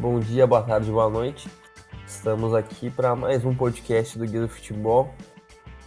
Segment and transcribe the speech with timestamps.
[0.00, 1.46] bom dia, boa tarde, boa noite.
[2.06, 5.12] Estamos aqui para mais um podcast do Guia do Futebol.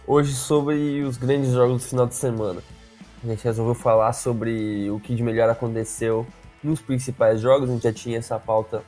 [0.06, 2.62] Hoje sobre os grandes jogos do final de semana.
[3.24, 6.24] A gente resolveu falar sobre o que de melhor aconteceu
[6.62, 7.68] nos principais jogos.
[7.68, 8.84] A gente já tinha essa pauta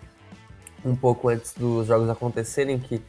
[0.84, 3.02] um pouco antes dos jogos acontecerem, que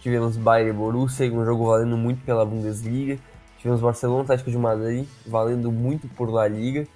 [0.00, 3.20] tivemos Bayern e Borussia, um jogo valendo muito pela Bundesliga.
[3.58, 6.88] Tivemos Barcelona Atlético de Madrid, valendo muito por La Liga.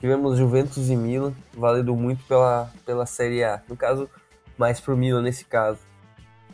[0.00, 3.60] Tivemos Juventus e Milan, valendo muito pela, pela Série A.
[3.68, 4.08] No caso,
[4.56, 5.80] mais pro Milan nesse caso.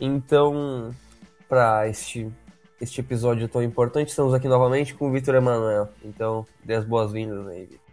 [0.01, 0.93] Então,
[1.47, 2.31] para este,
[2.81, 5.89] este episódio tão importante, estamos aqui novamente com o Vitor Emanuel.
[6.03, 7.85] Então, dê as boas-vindas aí, Vitor.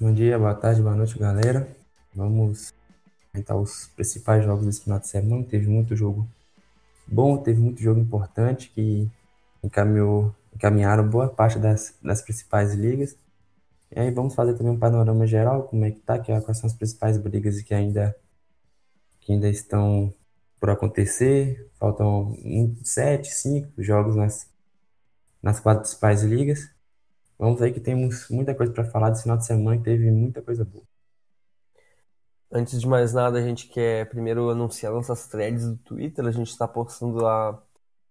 [0.00, 1.68] Bom dia, boa tarde, boa noite, galera.
[2.14, 2.72] Vamos
[3.32, 5.42] comentar os principais jogos desse final de semana.
[5.42, 6.24] Teve muito jogo
[7.04, 9.10] bom, teve muito jogo importante que
[9.62, 13.16] encaminhou, encaminharam boa parte das, das principais ligas.
[13.90, 16.58] E aí vamos fazer também um panorama geral, como é que tá, que, é, quais
[16.58, 18.14] são as principais brigas que ainda,
[19.20, 20.12] que ainda estão
[20.60, 21.70] por acontecer.
[21.78, 24.50] Faltam um, sete, cinco jogos nas,
[25.42, 26.70] nas quatro principais ligas.
[27.38, 30.42] Vamos aí que temos muita coisa para falar desse final de semana e teve muita
[30.42, 30.84] coisa boa.
[32.50, 36.26] Antes de mais nada, a gente quer primeiro anunciar nossas threads do Twitter.
[36.26, 37.62] A gente está postando lá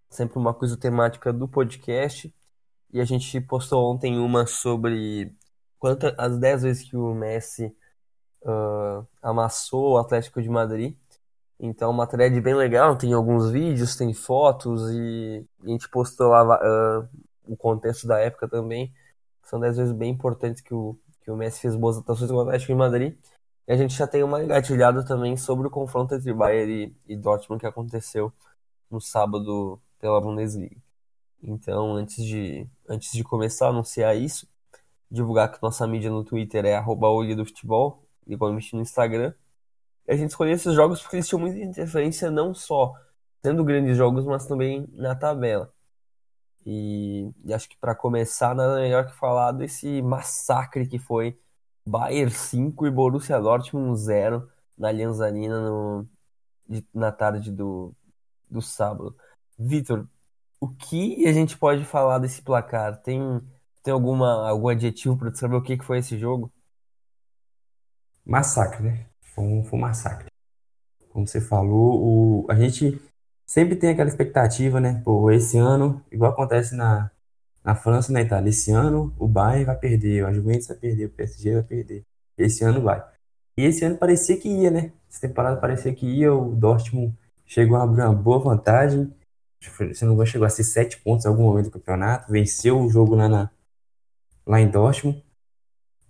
[0.10, 2.34] sempre uma coisa temática do podcast.
[2.94, 5.36] E a gente postou ontem uma sobre
[5.80, 7.76] quantas as 10 vezes que o Messi
[8.44, 10.96] uh, amassou o Atlético de Madrid.
[11.60, 16.44] Então, uma thread bem legal, tem alguns vídeos, tem fotos e a gente postou lá
[16.44, 17.10] uh,
[17.48, 18.94] o contexto da época também.
[19.44, 22.42] São 10 vezes bem importantes que o, que o Messi fez boas atuações com o
[22.42, 23.18] Atlético de Madrid.
[23.68, 27.18] E a gente já tem uma engatilhada também sobre o confronto entre Bayern e, e
[27.18, 28.32] Dortmund que aconteceu
[28.90, 30.78] no sábado pela Bundesliga.
[31.42, 34.48] Então, antes de, antes de começar a anunciar isso,
[35.10, 39.34] divulgar que nossa mídia no Twitter é arroba do futebol, igualmente no Instagram.
[40.08, 42.94] E a gente escolheu esses jogos porque eles tinham muita interferência não só
[43.42, 45.72] tendo grandes jogos, mas também na tabela.
[46.66, 51.40] E, e acho que para começar, nada melhor que falar desse massacre que foi
[51.86, 56.06] Bayern 5 e Borussia Dortmund 0 na Allianz no,
[56.68, 57.94] de, na tarde do,
[58.50, 59.16] do sábado.
[59.58, 60.06] Vitor,
[60.60, 63.02] o que a gente pode falar desse placar?
[63.02, 63.42] Tem
[63.88, 66.52] tem alguma, algum adjetivo para descrever o que, que foi esse jogo?
[68.26, 69.06] Massacre, né?
[69.34, 70.28] Foi um, foi um massacre.
[71.08, 73.02] Como você falou, o, a gente
[73.46, 75.02] sempre tem aquela expectativa, né?
[75.06, 77.10] Pô, esse ano, igual acontece na,
[77.64, 81.06] na França e na Itália, esse ano o Bayern vai perder, a Juventus vai perder,
[81.06, 82.04] o PSG vai perder.
[82.38, 83.02] Esse ano vai.
[83.56, 84.92] E esse ano parecia que ia, né?
[85.10, 89.14] Essa temporada parecia que ia, o Dortmund chegou a abrir uma boa vantagem.
[89.94, 93.16] Se não chegou a ser sete pontos em algum momento do campeonato, venceu o jogo
[93.16, 93.50] lá na,
[94.48, 95.24] lá em Dortmund.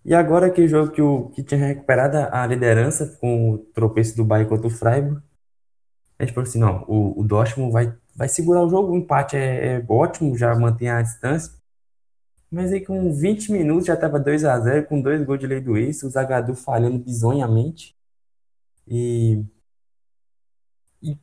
[0.05, 4.49] E agora jogo que, o, que tinha recuperado a liderança com o tropeço do Bayern
[4.49, 5.21] contra o Freiburg,
[6.17, 9.35] a gente falou assim, não, o, o Dortmund vai, vai segurar o jogo, o empate
[9.35, 11.51] é, é ótimo, já mantém a distância.
[12.49, 15.59] Mas aí com 20 minutos já estava 2 a 0 com dois gols de lei
[15.59, 17.95] do ex, o Zagadou falhando bizonhamente.
[18.87, 19.43] E,
[21.01, 21.17] e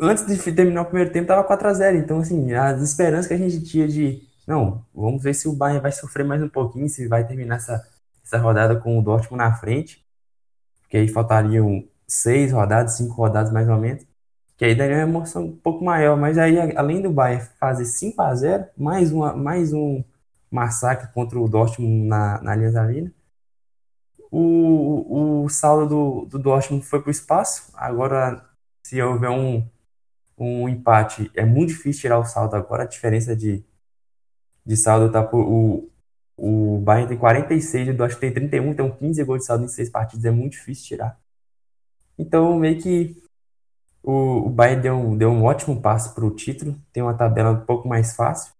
[0.00, 3.34] antes de terminar o primeiro tempo estava 4 a 0 Então, assim, as esperanças que
[3.34, 6.88] a gente tinha de não, vamos ver se o Bayern vai sofrer mais um pouquinho,
[6.88, 7.86] se vai terminar essa,
[8.24, 10.04] essa rodada com o Dortmund na frente,
[10.82, 14.04] porque aí faltariam seis rodadas, cinco rodadas mais ou menos,
[14.56, 18.20] que aí daria uma emoção um pouco maior, mas aí além do Bayern fazer 5
[18.22, 20.04] a 0 mais, uma, mais um
[20.50, 23.12] massacre contra o Dortmund na, na Allianz Arena,
[24.30, 28.44] o, o saldo do, do Dortmund foi para o espaço, agora
[28.82, 29.66] se houver um,
[30.38, 33.64] um empate, é muito difícil tirar o saldo agora, a diferença de
[34.64, 35.40] de saldo tá por.
[35.40, 35.88] O,
[36.36, 39.90] o Bayern tem 46, o Dortmund tem 31, então 15 gols de saldo em 6
[39.90, 41.18] partidas, é muito difícil tirar.
[42.18, 43.22] Então, meio que
[44.02, 47.64] o, o Bayern deu, deu um ótimo passo para o título, tem uma tabela um
[47.64, 48.52] pouco mais fácil.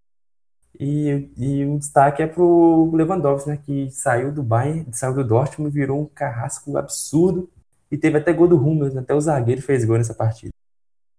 [0.79, 5.25] E, e o destaque é para o Lewandowski, né, que saiu do Bayern, saiu do
[5.25, 7.49] Dortmund, virou um carrasco absurdo
[7.91, 10.53] e teve até gol do Hummels, até o zagueiro fez gol nessa partida.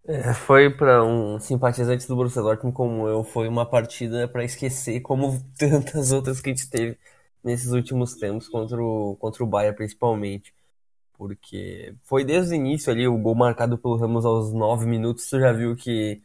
[0.06, 5.00] É, foi para um simpatizante do Borussia Dortmund como eu, foi uma partida para esquecer,
[5.00, 6.98] como tantas outras que a gente teve
[7.44, 10.54] nesses últimos tempos contra o, contra o Bayern principalmente.
[11.18, 15.40] Porque foi desde o início ali, o gol marcado pelo Ramos aos 9 minutos, tu
[15.40, 16.22] já viu que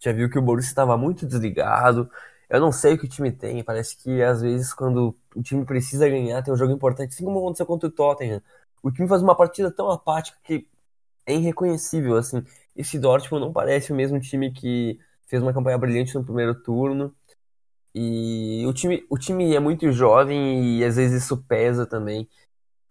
[0.00, 2.10] já viu que o Borussia estava muito desligado.
[2.48, 5.64] Eu não sei o que o time tem, parece que às vezes quando o time
[5.64, 8.42] precisa ganhar, tem um jogo importante, assim como aconteceu contra o Tottenham.
[8.82, 10.66] O time faz uma partida tão apática que
[11.26, 12.44] é irreconhecível, assim
[12.80, 17.14] esse Dortmund não parece o mesmo time que fez uma campanha brilhante no primeiro turno.
[17.94, 22.28] E o time, o time é muito jovem e às vezes isso pesa também.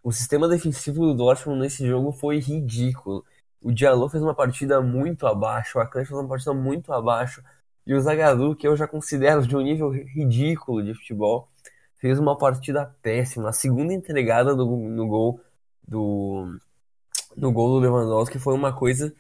[0.03, 3.25] o sistema defensivo do Dortmund nesse jogo foi ridículo.
[3.61, 7.43] O Diallo fez uma partida muito abaixo, o Akanji fez uma partida muito abaixo,
[7.85, 11.49] e o Zagadou, que eu já considero de um nível ridículo de futebol,
[11.97, 13.49] fez uma partida péssima.
[13.49, 15.41] A segunda entregada do, no gol
[15.87, 16.59] do
[17.37, 19.13] no gol do Lewandowski foi uma coisa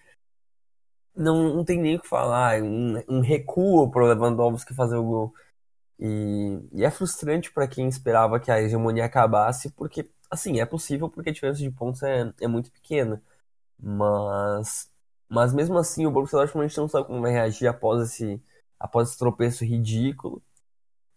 [1.19, 5.03] não, não tem nem o que falar, um, um recuo para o Lewandowski fazer o
[5.03, 5.33] gol.
[5.99, 11.09] E, e é frustrante para quem esperava que a hegemonia acabasse, porque, assim, é possível
[11.09, 13.21] porque a diferença de pontos é, é muito pequena.
[13.79, 14.89] Mas,
[15.29, 18.41] mas mesmo assim, o Borussia Dortmund não sabe como vai reagir após esse,
[18.79, 20.41] após esse tropeço ridículo.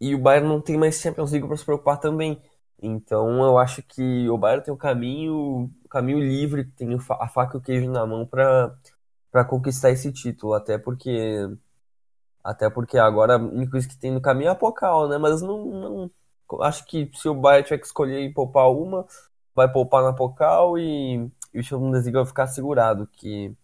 [0.01, 2.43] E o Bayern não tem mais Champions League para se preocupar também.
[2.83, 7.57] Então eu acho que o Bayern tem o caminho, o caminho livre, tem a faca
[7.57, 8.77] e o queijo na mão para
[9.33, 11.49] para conquistar esse título, até porque
[12.45, 15.19] até porque agora a única coisa que tem no caminho é a Pocal, né?
[15.19, 16.11] Mas não, não
[16.63, 19.07] acho que se o Bayern tiver que escolher poupar uma,
[19.55, 23.55] vai poupar na Pocal e, e o League vai ficar segurado, que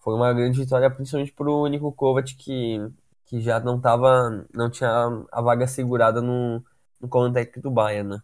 [0.00, 2.78] foi uma grande vitória principalmente pro Nico Kovac que
[3.26, 4.90] que já não tava não tinha
[5.32, 6.62] a vaga segurada no
[7.00, 8.22] no comando técnico do Bayern, né?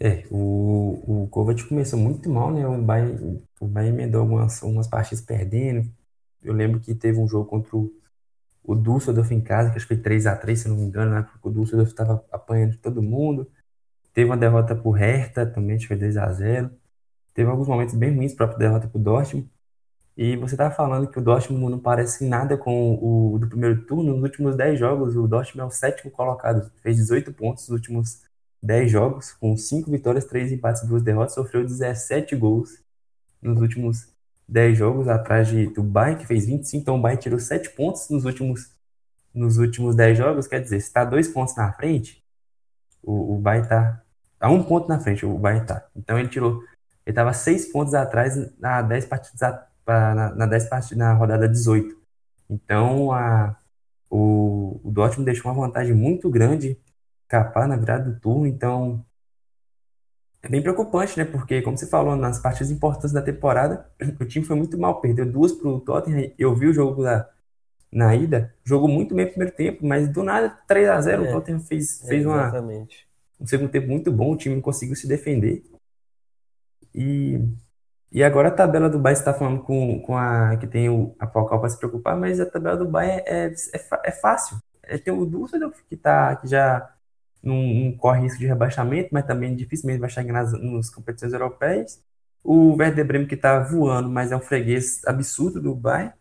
[0.00, 2.66] É, o, o Kovac começou muito mal, né?
[2.66, 5.88] O Bayern, o Bayern emendou algumas, algumas partidas perdendo.
[6.42, 7.92] Eu lembro que teve um jogo contra o,
[8.64, 11.22] o Düsseldorf em casa, que acho que foi 3x3, se não me engano, né?
[11.22, 13.48] Porque o Düsseldorf estava apanhando todo mundo.
[14.12, 16.70] Teve uma derrota pro Hertha também, acho que foi 2x0.
[17.34, 19.48] Teve alguns momentos bem ruins, própria derrota pro Dortmund.
[20.16, 22.98] E você estava falando que o Dortmund não parece nada com
[23.34, 24.12] o do primeiro turno.
[24.14, 26.70] Nos últimos 10 jogos, o Dortmund é o sétimo colocado.
[26.82, 28.22] Fez 18 pontos nos últimos
[28.62, 32.78] 10 jogos, com 5 vitórias, 3 empates e 2 derrotas, sofreu 17 gols
[33.40, 34.08] nos últimos
[34.48, 38.08] 10 jogos, atrás de, do Bayern, que fez 25, então o Bayern tirou 7 pontos
[38.08, 38.70] nos últimos,
[39.34, 42.22] nos últimos 10 jogos, quer dizer, se está 2 pontos na frente,
[43.02, 44.02] o, o Bayern está
[44.38, 45.86] a 1 um ponto na frente, o Bayern está.
[45.96, 46.62] Então ele tirou,
[47.04, 49.40] ele estava 6 pontos atrás na 10 partidas,
[49.86, 51.96] na, na, 10 partidas, na rodada 18.
[52.50, 53.56] Então a,
[54.10, 56.76] o, o Dortmund deixou uma vantagem muito grande
[57.32, 59.04] escapar na virada do turno, então
[60.42, 61.24] é bem preocupante, né?
[61.24, 63.86] Porque, como você falou, nas partidas importantes da temporada,
[64.20, 66.32] o time foi muito mal, perdeu duas para o Tottenham.
[66.38, 67.28] Eu vi o jogo lá
[67.90, 71.28] na ida, jogou muito bem no primeiro tempo, mas do nada 3 a 0 é,
[71.28, 72.50] o Tottenham fez, fez uma,
[73.38, 75.62] um segundo tempo muito bom, o time conseguiu se defender.
[76.94, 77.38] E,
[78.10, 81.26] e agora a tabela do Bayern está falando com, com a que tem o, a
[81.26, 84.56] Pocal para se preocupar, mas a tabela do Bayern é, é, é, é fácil.
[84.82, 86.91] É, tem o Dusseldorf que, tá, que já
[87.42, 92.02] não, não, corre risco de rebaixamento, mas também dificilmente vai chegar nas, nas competições europeias.
[92.44, 96.12] O Werder Bremen que está voando, mas é um freguês absurdo do Bayern.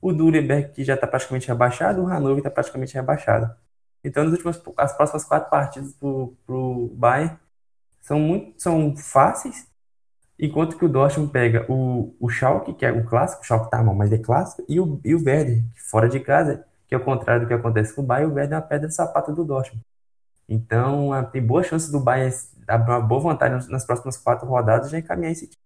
[0.00, 3.52] O Nuremberg que já está praticamente rebaixado, o Hannover está praticamente rebaixado.
[4.04, 7.36] Então, últimas, as próximas quatro partidas para o Bayern
[8.00, 9.66] são muito são fáceis,
[10.38, 13.82] enquanto que o Dortmund pega o, o Schalke, que é o clássico, o Schalke tá
[13.82, 17.04] mal, mas é clássico, e o, e o Werder, fora de casa, que é o
[17.04, 19.44] contrário do que acontece com o Bayern, o Werder é uma pedra de sapato do
[19.44, 19.84] Dortmund.
[20.48, 22.34] Então, tem boa chance do Bayern
[22.66, 25.62] abrir uma boa vantagem nas próximas quatro rodadas e já encaminhar esse time.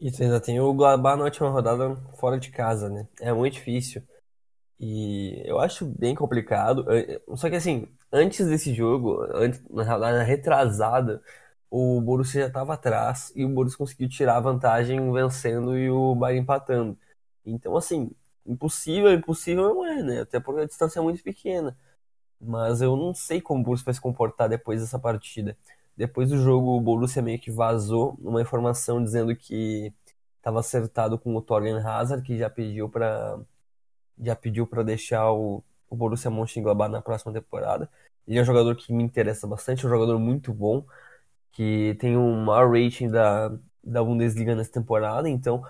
[0.00, 3.06] E ainda tem o Gladbach na última rodada fora de casa, né?
[3.20, 4.02] É muito difícil.
[4.80, 6.84] E eu acho bem complicado.
[7.36, 11.22] Só que assim, antes desse jogo, antes, na rodada retrasada,
[11.70, 16.14] o Borussia já estava atrás e o Borussia conseguiu tirar a vantagem vencendo e o
[16.16, 16.98] Bayern empatando.
[17.46, 18.10] Então, assim,
[18.44, 20.20] impossível, impossível não é, né?
[20.22, 21.76] Até porque a distância é muito pequena.
[22.42, 25.56] Mas eu não sei como o Borussia vai se comportar depois dessa partida.
[25.96, 29.92] Depois do jogo, o Borussia meio que vazou uma informação dizendo que
[30.38, 33.38] estava acertado com o Torgen Hazard, que já pediu para
[34.20, 37.90] já pediu para deixar o, o Borussia Mönchengladbach na próxima temporada.
[38.26, 40.84] Ele é um jogador que me interessa bastante, é um jogador muito bom,
[41.52, 43.50] que tem um maior rating da,
[43.84, 45.64] da Bundesliga nessa temporada, então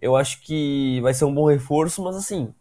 [0.00, 2.54] eu acho que vai ser um bom reforço, mas assim,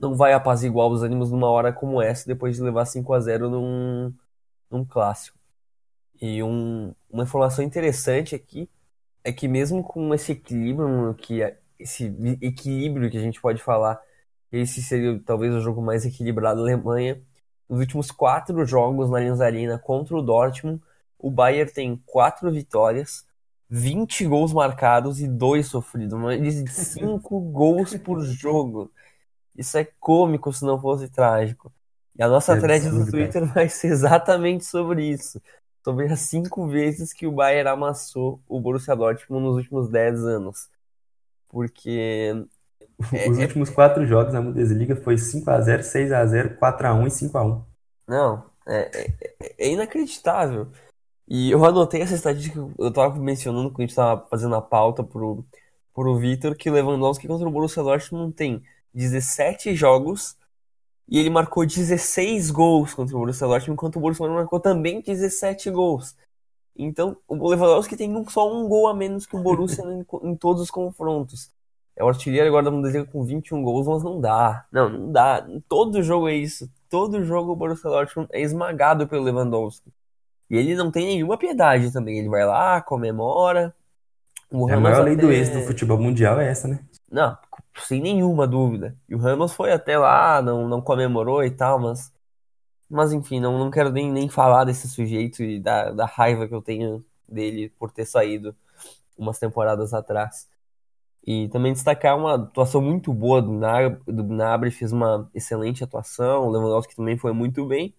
[0.00, 3.50] não vai apaziguar os ânimos numa hora como essa, depois de levar 5 a 0
[3.50, 4.12] num,
[4.70, 5.38] num clássico.
[6.20, 8.68] E um, uma informação interessante aqui
[9.24, 11.40] é que mesmo com esse equilíbrio, que
[11.78, 12.04] esse
[12.40, 14.00] equilíbrio que a gente pode falar,
[14.52, 17.20] esse seria talvez o jogo mais equilibrado da Alemanha.
[17.68, 20.80] Nos últimos quatro jogos na Allianz Arena contra o Dortmund,
[21.18, 23.26] o Bayern tem quatro vitórias,
[23.68, 28.90] 20 gols marcados e dois sofridos, mais de 5 gols por jogo.
[29.56, 31.72] Isso é cômico se não fosse trágico.
[32.18, 33.46] E a nossa é thread do Twitter cara.
[33.54, 35.40] vai ser exatamente sobre isso.
[35.84, 40.68] Sobre as cinco vezes que o Bayern amassou o Borussia Dortmund nos últimos 10 anos.
[41.48, 42.34] Porque.
[43.12, 47.62] É, Os é, últimos quatro jogos na Bundesliga foi 5x0, 6x0, 4x1 e 5x1.
[48.08, 48.90] Não, é,
[49.30, 50.68] é, é, inacreditável.
[51.28, 55.02] E eu anotei essa estatística, eu tava mencionando quando a gente tava fazendo a pauta
[55.02, 55.44] pro,
[55.92, 58.62] pro Vitor, que Lewandowski contra o Borussia Dortmund tem
[58.96, 60.36] 17 jogos
[61.08, 65.70] e ele marcou 16 gols contra o Borussia Dortmund, enquanto o Borussia marcou também 17
[65.70, 66.16] gols.
[66.74, 70.62] Então, o Lewandowski tem só um gol a menos que o Borussia em, em todos
[70.62, 71.50] os confrontos.
[71.94, 74.66] É o artilheiro agora da Bundesliga com 21 gols, mas não dá.
[74.70, 75.46] Não, não dá.
[75.68, 76.68] Todo jogo é isso.
[76.90, 79.90] Todo jogo o Borussia Dortmund é esmagado pelo Lewandowski.
[80.50, 82.18] E ele não tem nenhuma piedade também.
[82.18, 83.74] Ele vai lá, comemora.
[84.50, 85.04] O a maior até...
[85.04, 86.80] lei do ex do futebol mundial é essa, né?
[87.10, 87.36] Não,
[87.78, 88.96] sem nenhuma dúvida.
[89.08, 92.12] E o Ramos foi até lá, não, não comemorou e tal, mas.
[92.90, 96.54] Mas enfim, não, não quero nem, nem falar desse sujeito e da, da raiva que
[96.54, 98.56] eu tenho dele por ter saído
[99.18, 100.48] umas temporadas atrás.
[101.26, 103.52] E também destacar uma atuação muito boa do,
[104.06, 107.94] do Gnabry, fez uma excelente atuação, o Lewandowski também foi muito bem.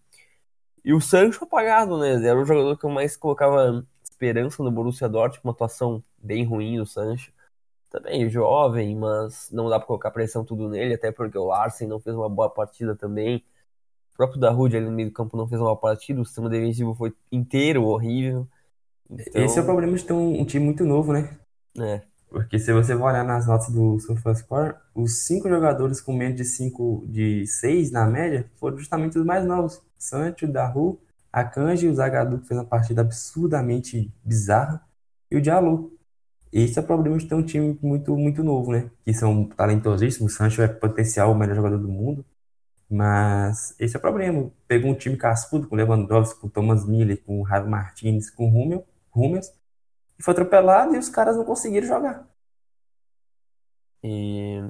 [0.84, 2.14] E o Sancho apagado, né?
[2.26, 6.78] Era o jogador que eu mais colocava esperança no Borussia Dortmund, uma atuação bem ruim
[6.78, 7.32] do Sancho.
[7.90, 12.00] Também jovem, mas não dá para colocar pressão tudo nele, até porque o Larsen não
[12.00, 13.38] fez uma boa partida também.
[14.14, 16.50] O próprio Darude ali no meio do campo não fez uma boa partida, o sistema
[16.50, 18.46] defensivo foi inteiro horrível.
[19.10, 19.42] Então...
[19.42, 21.38] Esse é o problema de ter um, um time muito novo, né?
[21.80, 22.02] É.
[22.30, 27.06] Porque se você olhar nas notas do SofaScore, os cinco jogadores com menos de cinco,
[27.08, 29.82] de seis na média foram justamente os mais novos.
[29.98, 31.00] Sancho, Daru,
[31.32, 34.86] Akanji, o Zagadou que fez uma partida absurdamente bizarra,
[35.32, 35.97] e o Diallo.
[36.52, 38.90] Esse é o problema de ter um time muito, muito novo, né?
[39.06, 40.34] Que são talentosíssimos.
[40.34, 42.26] O Sancho é potencial o melhor jogador do mundo.
[42.90, 44.52] Mas esse é o problema.
[44.68, 49.52] Pegou um time cascudo com Lewandowski, com Thomas Miller, com Javi Martinez, com Hummel, Hummels,
[50.20, 52.28] e foi atropelado e os caras não conseguiram jogar.
[54.04, 54.62] E,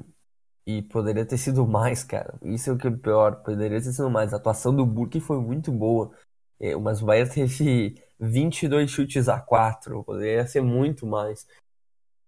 [0.65, 2.37] e poderia ter sido mais, cara.
[2.43, 3.43] Isso é o que é pior.
[3.43, 4.33] Poderia ter sido mais.
[4.33, 6.11] A atuação do Burke foi muito boa.
[6.59, 10.03] É, mas o Bahia teve 22 chutes a 4.
[10.03, 11.47] Poderia ser muito mais.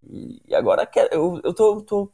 [0.08, 2.12] E, agora eu, eu tô, tô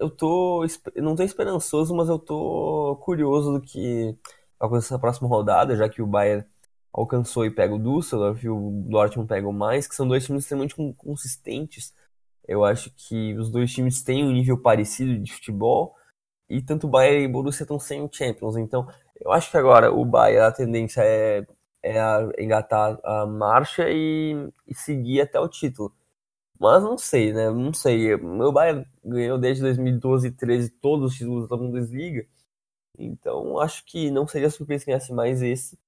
[0.00, 0.66] eu tô.
[0.96, 4.16] Não tô esperançoso, mas eu tô curioso do que
[4.58, 6.44] acontecer na próxima rodada, já que o Bayern
[6.92, 10.44] alcançou e pega o Düsseldorf e o Dortmund pega o mais, que são dois times
[10.44, 11.94] extremamente consistentes.
[12.48, 15.94] Eu acho que os dois times têm um nível parecido de futebol
[16.48, 18.56] e tanto o Bayern e o Borussia estão sem o Champions.
[18.56, 18.88] Então,
[19.20, 21.46] eu acho que agora o Bayern a tendência é,
[21.82, 24.34] é engatar a marcha e,
[24.66, 25.94] e seguir até o título.
[26.60, 27.50] Mas não sei, né?
[27.50, 28.14] Não sei.
[28.14, 32.26] O Bayern ganhou desde 2012 e 13 todos os títulos da Bundesliga.
[32.98, 35.78] Então, acho que não seria surpresa que ganhasse mais esse.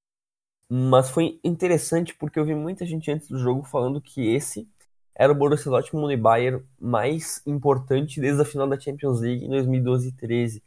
[0.70, 4.68] Mas foi interessante porque eu vi muita gente antes do jogo falando que esse
[5.14, 9.50] era o Borussia Dortmund e Bayern mais importante desde a final da Champions League em
[9.50, 10.62] 2012 e 13.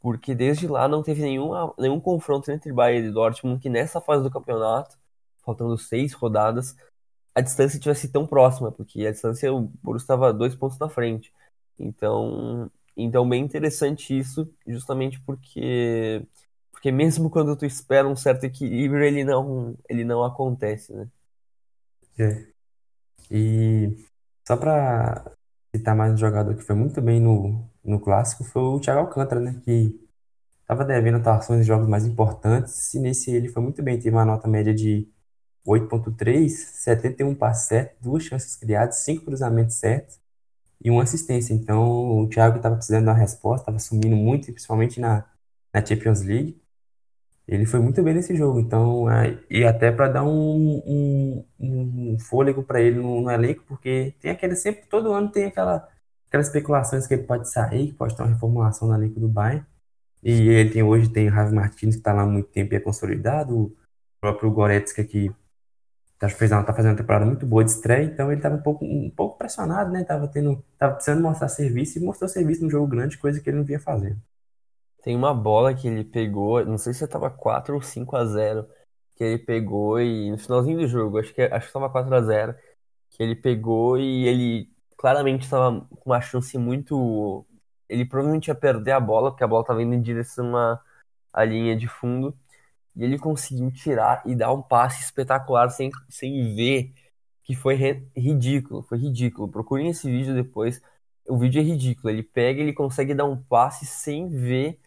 [0.00, 4.22] Porque desde lá não teve nenhuma, nenhum confronto entre Bayern e Dortmund que nessa fase
[4.22, 4.98] do campeonato,
[5.44, 6.74] faltando seis rodadas,
[7.34, 11.32] a distância tivesse tão próxima, porque a distância o Borussia estava dois pontos na frente.
[11.78, 16.22] Então, então bem interessante isso, justamente porque
[16.70, 21.08] porque mesmo quando tu espera um certo equilíbrio, ele não, ele não acontece, né?
[22.18, 22.44] É.
[23.30, 23.96] E
[24.46, 25.24] só pra
[25.74, 29.40] citar mais um jogador que foi muito bem no, no clássico foi o Thiago Alcântara,
[29.40, 29.60] né?
[29.64, 29.96] Que
[30.60, 33.98] estava devendo atuações em jogos mais importantes e nesse ele foi muito bem.
[33.98, 35.08] Teve uma nota média de
[35.66, 40.20] 8.3, 71 passes certos, duas chances criadas, cinco cruzamentos certos
[40.84, 41.54] e uma assistência.
[41.54, 45.24] Então o Thiago estava precisando da resposta, estava sumindo muito, principalmente na,
[45.72, 46.62] na Champions League
[47.46, 48.60] ele foi muito bem nesse jogo.
[48.60, 53.64] Então, é, e até para dar um, um, um fôlego para ele no, no, elenco,
[53.66, 55.88] porque tem aquele sempre, todo ano tem aquela,
[56.28, 59.66] aquelas especulações que ele pode sair, que pode ter uma reformulação no elenco do Bayern.
[60.22, 62.76] E ele tem hoje tem o Javi Martins que está lá há muito tempo e
[62.76, 63.76] é consolidado, o
[64.20, 65.32] próprio Goretzka que
[66.22, 68.62] tá, fez uma, tá fazendo uma temporada muito boa de estreia, então ele estava um
[68.62, 70.04] pouco, um pouco pressionado, né?
[70.04, 73.56] Tava tendo, tava precisando mostrar serviço e mostrou serviço no jogo grande, coisa que ele
[73.58, 74.20] não vinha fazendo.
[75.02, 78.68] Tem uma bola que ele pegou, não sei se tava 4 ou 5 a 0
[79.16, 82.22] que ele pegou e no finalzinho do jogo, acho que acho que tava 4 a
[82.22, 82.54] 0
[83.10, 87.44] que ele pegou e ele claramente estava com uma chance muito
[87.88, 90.80] ele provavelmente ia perder a bola, porque a bola estava indo em direção à,
[91.32, 92.36] à linha de fundo,
[92.96, 96.92] e ele conseguiu tirar e dar um passe espetacular sem, sem ver,
[97.42, 97.74] que foi
[98.16, 99.48] ridículo, foi ridículo.
[99.48, 100.80] Procurem esse vídeo depois,
[101.28, 104.78] o vídeo é ridículo, ele pega ele consegue dar um passe sem ver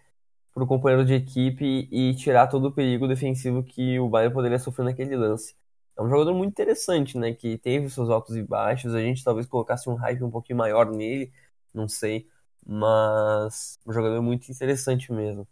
[0.53, 4.59] para o companheiro de equipe e tirar todo o perigo defensivo que o Bayern poderia
[4.59, 5.55] sofrer naquele lance.
[5.97, 7.33] É um jogador muito interessante, né?
[7.33, 8.93] Que teve seus altos e baixos.
[8.93, 11.31] A gente talvez colocasse um hype um pouquinho maior nele,
[11.74, 12.27] não sei.
[12.65, 15.47] Mas um jogador muito interessante mesmo.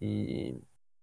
[0.00, 0.56] E,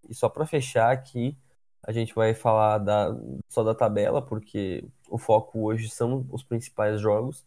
[0.10, 1.38] e só para fechar aqui,
[1.84, 3.16] A gente vai falar da,
[3.50, 7.46] só da tabela, porque o foco hoje são os principais jogos.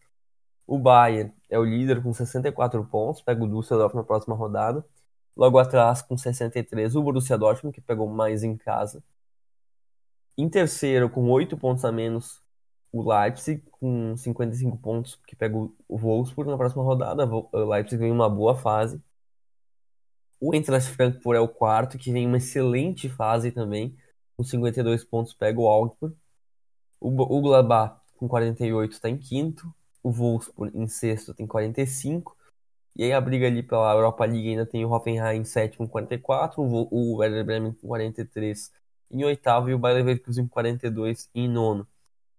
[0.67, 4.85] O Bayern é o líder com 64 pontos, pega o Düsseldorf na próxima rodada.
[5.35, 9.03] Logo atrás, com 63, o Borussia Dortmund, que pegou mais em casa.
[10.37, 12.41] Em terceiro, com 8 pontos a menos,
[12.91, 17.25] o Leipzig, com 55 pontos, que pega o Wolfsburg na próxima rodada.
[17.25, 19.01] O Leipzig vem em uma boa fase.
[20.39, 23.95] O Eintracht Frankfurt é o quarto, que vem em uma excelente fase também.
[24.35, 26.15] Com 52 pontos, pega o Augsburg.
[26.99, 29.73] O, o Gladbach, com 48, está em quinto.
[30.03, 32.35] O Wolfsburg, em sexto, tem 45.
[32.95, 35.91] E aí a briga ali pela Europa League ainda tem o Hoffenheim em sétimo com
[35.91, 38.71] 44, o Werder Bremen com 43
[39.11, 41.87] em oitavo e o Bayer Leverkusen com 42 em nono.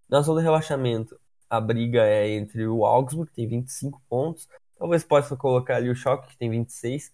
[0.09, 1.19] Na zona de rebaixamento,
[1.51, 4.49] a briga é entre o Augsburg, que tem 25 pontos,
[4.79, 7.13] talvez possa colocar ali o Schalke, que tem 26,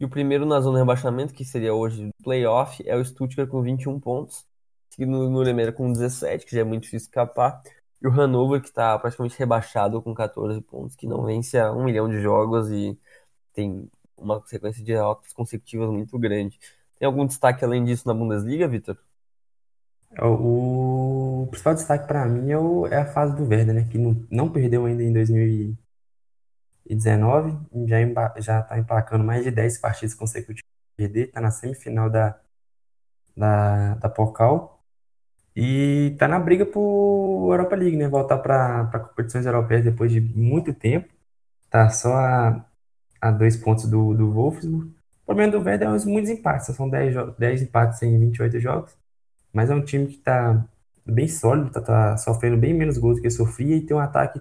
[0.00, 3.48] e o primeiro na zona de rebaixamento, que seria hoje o playoff, é o Stuttgart
[3.48, 4.46] com 21 pontos,
[4.90, 7.62] seguido no Nuremberg com 17, que já é muito difícil escapar,
[8.00, 11.84] e o Hannover, que está praticamente rebaixado com 14 pontos, que não vence a um
[11.84, 12.98] milhão de jogos e
[13.52, 16.58] tem uma sequência de derrotas consecutivas muito grande.
[16.98, 18.96] Tem algum destaque além disso na Bundesliga, Vitor?
[20.12, 23.88] É, o, principal destaque para mim é, é, a fase do Werder, né?
[23.90, 25.76] Que não, não perdeu ainda em
[26.96, 32.38] 2019, já, já tá empacando mais de 10 partidas consecutivas perder, tá na semifinal da,
[33.36, 34.82] da, da Pokal.
[35.56, 38.08] E tá na briga por Europa League, né?
[38.08, 41.12] Voltar para competições europeias depois de muito tempo.
[41.70, 42.66] Tá só a,
[43.20, 44.90] a dois pontos do, do Wolfsburg.
[45.22, 46.74] O problema do Werder é muitos empates.
[46.76, 48.96] São 10, 10 empates em 28 jogos.
[49.52, 50.64] Mas é um time que tá
[51.06, 54.40] bem sólido, tá, tá sofrendo bem menos gols do que sofria e tem um ataque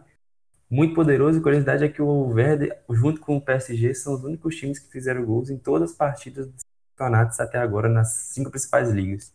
[0.70, 1.40] muito poderoso.
[1.40, 4.92] E curiosidade é que o Werder, junto com o PSG, são os únicos times que
[4.92, 6.64] fizeram gols em todas as partidas dos
[6.96, 9.34] campeonatos até agora nas cinco principais ligas.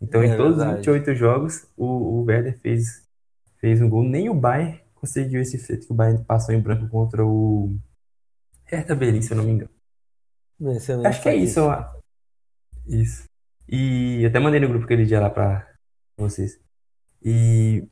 [0.00, 0.80] Então, é em todos verdade.
[0.80, 3.06] os 28 jogos, o, o Werder fez,
[3.58, 4.02] fez um gol.
[4.02, 7.76] Nem o Bayern conseguiu esse feito que o Bayern passou em branco contra o
[8.64, 9.70] Hertha Berlin, se eu não me engano.
[11.06, 11.60] Acho que é isso.
[12.86, 13.24] Isso.
[13.68, 15.66] E até mandei no grupo aquele dia lá pra
[16.16, 16.58] vocês.
[17.22, 17.88] E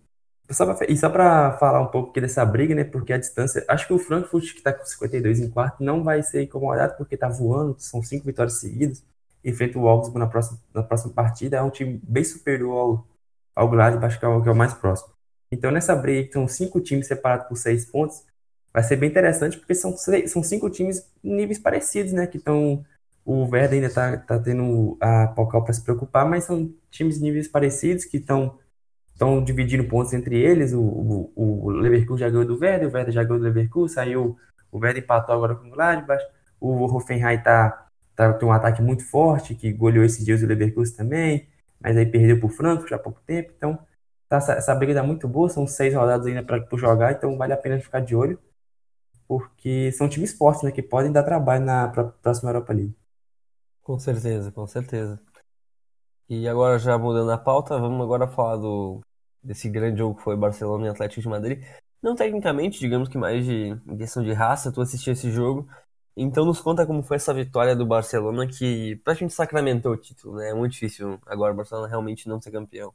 [0.51, 2.85] só pra, e só pra falar um pouco aqui dessa briga, né?
[2.85, 3.65] Porque a distância.
[3.69, 7.17] Acho que o Frankfurt, que tá com 52 em quarto, não vai ser incomodado porque
[7.17, 9.03] tá voando, são cinco vitórias seguidas
[9.45, 11.57] enfrenta o Augsburg na próxima, na próxima partida.
[11.57, 13.07] É um time bem superior
[13.55, 15.13] ao, ao Gladbach, que é o, que é o mais próximo.
[15.51, 18.25] Então, nessa briga, que são cinco times separados por seis pontos,
[18.73, 22.27] vai ser bem interessante, porque são, são cinco times níveis parecidos, né?
[22.27, 22.85] Que estão.
[23.25, 27.47] O Werder ainda está tá tendo a Pokal para se preocupar, mas são times níveis
[27.47, 28.59] parecidos que estão
[29.13, 30.73] estão dividindo pontos entre eles.
[30.73, 34.37] O, o, o Leverkusen já ganhou do Werder, o Werder já ganhou do Leverkusen, saiu
[34.71, 36.25] o Werder empatou agora com o Gladbach,
[36.59, 40.97] o Hoffenheim está tá, tem um ataque muito forte, que goleou esses dias o Leverkusen
[40.97, 41.49] também,
[41.81, 43.79] mas aí perdeu por Frankfurt há pouco tempo, então
[44.29, 47.53] tá, essa, essa briga tá muito boa, são seis rodadas ainda para jogar, então vale
[47.53, 48.39] a pena ficar de olho,
[49.29, 51.89] porque são times fortes, né, que podem dar trabalho na
[52.23, 52.95] próxima Europa League.
[53.83, 55.21] Com certeza, com certeza.
[56.29, 59.01] E agora já mudando a pauta, vamos agora falar do
[59.43, 61.65] desse grande jogo que foi Barcelona e Atlético de Madrid.
[62.03, 65.69] Não tecnicamente, digamos que mais de questão de raça, tu assistiu esse jogo.
[66.17, 70.51] Então nos conta como foi essa vitória do Barcelona que praticamente sacramentou o título, né?
[70.51, 72.93] É muito difícil agora o Barcelona realmente não ser campeão.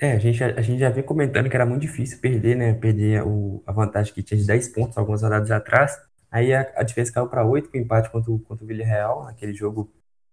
[0.00, 2.72] É, a gente, a gente já vem comentando que era muito difícil perder, né?
[2.74, 5.98] Perder o, a vantagem que tinha de 10 pontos algumas rodadas atrás.
[6.30, 9.24] Aí a, a diferença caiu para 8 com o empate contra, o, contra o Villarreal,
[9.24, 9.90] naquele jogo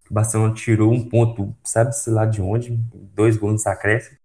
[0.09, 2.71] o Barcelona tirou um ponto, sabe-se lá de onde,
[3.15, 4.17] dois gols no acréscimo.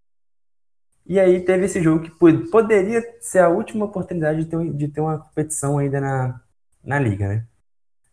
[1.06, 2.10] E aí teve esse jogo que
[2.50, 6.40] poderia ser a última oportunidade de ter, de ter uma competição ainda na,
[6.84, 7.46] na liga, né?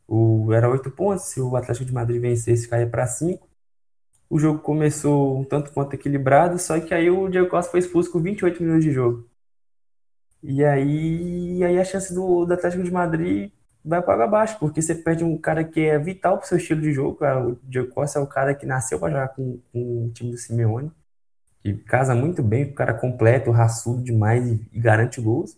[0.08, 3.48] O, era oito pontos, se o Atlético de Madrid vencesse, caía para cinco.
[4.30, 8.12] O jogo começou um tanto quanto equilibrado, só que aí o Diego Costa foi expulso
[8.12, 9.30] com 28 minutos de jogo.
[10.44, 13.52] E aí, aí a chance do, do Atlético de Madrid
[13.88, 16.82] vai para abaixo, porque você perde um cara que é vital para o seu estilo
[16.82, 17.18] de jogo.
[17.24, 20.38] O Diego Costa é o cara que nasceu para jogar com, com, o time do
[20.38, 20.92] Simeone,
[21.62, 25.58] que casa muito bem, o cara completo, raçudo demais e, e garante gols.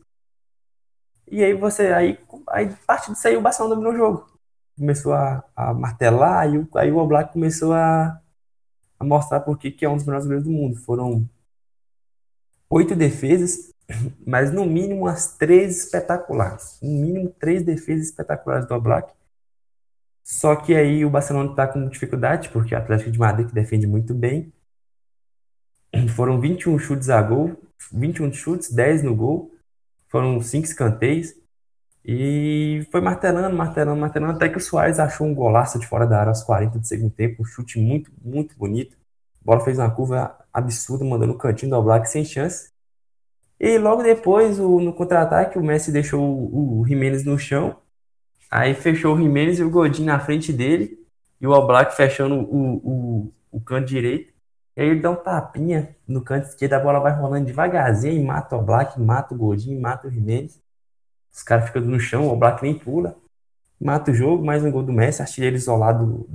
[1.27, 4.39] E aí você, aí, aí a partir disso aí o Barcelona dominou o jogo.
[4.77, 8.19] Começou a, a martelar, aí, aí o Oblak começou a,
[8.99, 10.77] a mostrar por que é um dos melhores goleiros do mundo.
[10.77, 11.27] Foram
[12.69, 13.73] oito defesas,
[14.25, 16.77] mas no mínimo as três espetaculares.
[16.81, 19.13] No mínimo três defesas espetaculares do Oblak.
[20.23, 23.87] Só que aí o Barcelona está com dificuldade, porque o Atlético de Madrid que defende
[23.87, 24.53] muito bem.
[26.15, 27.59] Foram 21 chutes a gol,
[27.91, 29.51] 21 chutes, 10 no gol.
[30.07, 31.33] Foram cinco escanteios.
[32.05, 36.19] E foi martelando, martelando, martelando, até que o Soares achou um golaço de fora da
[36.19, 38.97] área aos 40 do segundo tempo, um chute muito, muito bonito.
[39.41, 42.71] A bola fez uma curva absurda, mandando o cantinho do Black sem chance.
[43.59, 47.75] E logo depois, o, no contra-ataque, o Messi deixou o, o Jimenez no chão.
[48.49, 50.97] Aí fechou o Jimenez e o Godin na frente dele.
[51.41, 54.33] E o Oblak fechando o, o, o canto direito.
[54.75, 58.23] E aí ele dá um tapinha no canto esquerdo, a bola vai rolando devagarzinho e
[58.23, 60.61] mata o Oblak, mata o Godin, mata o Jimenez.
[61.31, 63.17] Os caras ficam no chão, o Oblak nem pula.
[63.79, 66.29] Mata o jogo, mais um gol do Messi, artilheiro isolado do,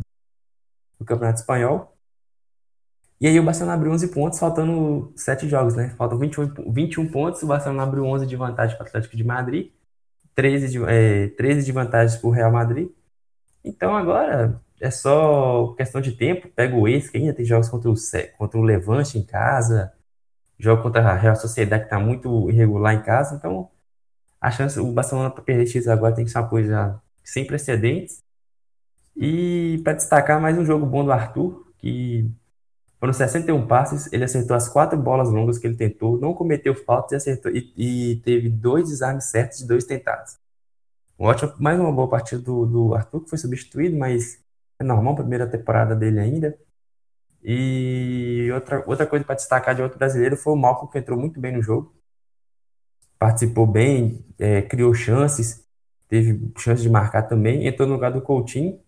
[0.99, 1.94] do Campeonato Espanhol.
[3.21, 5.91] E aí o Barcelona abriu 11 pontos, faltando 7 jogos, né?
[5.97, 9.71] Faltam 21, 21 pontos, o Barcelona abriu 11 de vantagem para o Atlético de Madrid,
[10.35, 12.89] 13 de, é, 13 de vantagem para o Real Madrid.
[13.65, 17.91] Então agora é só questão de tempo, pega o ex, que ainda tem jogos contra
[17.91, 17.95] o,
[18.37, 19.93] contra o Levante em casa,
[20.59, 23.71] jogo contra a Real Sociedade que está muito irregular em casa, então
[24.45, 28.23] a chance, o Barcelona para perder X agora tem que ser uma coisa sem precedentes.
[29.17, 32.31] E para destacar mais um jogo bom do Arthur, que
[33.05, 37.13] foram 61 passes, ele acertou as quatro bolas longas que ele tentou, não cometeu faltas
[37.13, 40.39] e acertou e, e teve dois desarmes certos de dois tentados.
[41.19, 44.43] Um ótimo, mais uma boa partida do, do Arthur, que foi substituído, mas
[44.79, 46.59] é normal, primeira temporada dele ainda.
[47.43, 51.39] E outra, outra coisa para destacar de outro brasileiro foi o Malcolm, que entrou muito
[51.39, 51.95] bem no jogo.
[53.19, 55.63] Participou bem, é, criou chances,
[56.09, 57.67] teve chance de marcar também.
[57.67, 58.81] Entrou no lugar do Coutinho,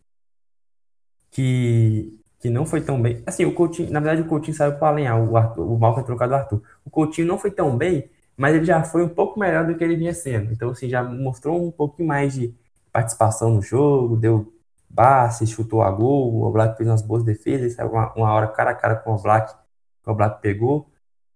[1.30, 3.22] que que não foi tão bem.
[3.26, 6.30] Assim, o Coutinho, na verdade, o Coutinho saiu para alinhar o Arthur, o Malcom trocado
[6.30, 6.62] do Arthur.
[6.84, 9.82] O Coutinho não foi tão bem, mas ele já foi um pouco melhor do que
[9.82, 10.52] ele vinha sendo.
[10.52, 12.54] Então, assim, já mostrou um pouquinho mais de
[12.92, 14.52] participação no jogo, deu
[14.94, 18.70] passe, chutou a gol, o Black fez umas boas defesas, saiu uma, uma hora cara
[18.70, 19.52] a cara com o Black,
[20.06, 20.88] o Black pegou.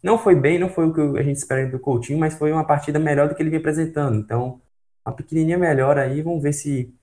[0.03, 2.65] Não foi bem, não foi o que a gente espera do Coutinho, mas foi uma
[2.65, 4.17] partida melhor do que ele vinha apresentando.
[4.17, 4.61] Então,
[5.05, 6.95] uma pequenininha melhor aí, vamos ver se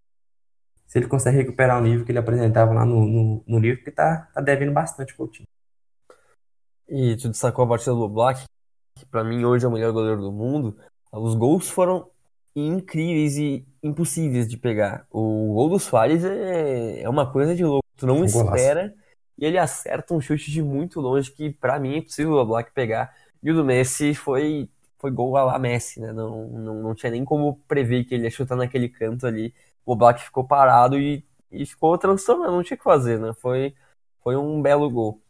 [0.87, 3.91] se ele consegue recuperar o nível que ele apresentava lá no, no, no livro, porque
[3.91, 5.45] tá, tá devendo bastante pro time.
[6.87, 8.45] E tu destacou a partida do Black,
[8.95, 10.77] que pra mim hoje é o melhor goleiro do mundo.
[11.11, 12.09] Os gols foram
[12.55, 15.05] incríveis e impossíveis de pegar.
[15.11, 17.85] O gol do Soares é, é uma coisa de louco.
[17.97, 18.99] Tu não um espera golaço.
[19.37, 22.71] e ele acerta um chute de muito longe que para mim é impossível o Black
[22.71, 23.13] pegar.
[23.43, 26.13] E o do Messi foi, foi gol a lá Messi, né?
[26.13, 29.53] Não, não, não tinha nem como prever que ele ia chutar naquele canto ali
[29.87, 33.33] o Black ficou parado e, e ficou transtornando, não tinha o que fazer, né?
[33.41, 33.73] Foi,
[34.21, 35.21] foi um belo gol.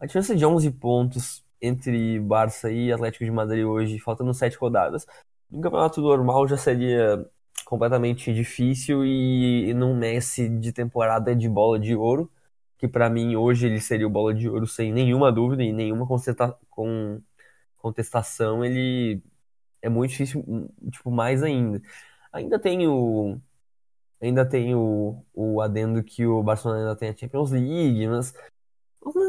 [0.00, 5.06] A diferença de 11 pontos entre Barça e Atlético de Madrid hoje, faltando 7 rodadas,
[5.50, 7.26] no campeonato normal já seria
[7.64, 12.30] completamente difícil e, e num Messi de temporada de bola de ouro,
[12.78, 16.06] que para mim hoje ele seria o bola de ouro sem nenhuma dúvida e nenhuma
[16.70, 17.20] com
[17.78, 19.22] contestação, ele
[19.82, 20.44] é muito difícil,
[20.90, 21.82] tipo, mais ainda.
[22.32, 23.38] Ainda tem o,
[24.20, 28.34] Ainda tem o, o adendo que o Barcelona ainda tem a Champions League, mas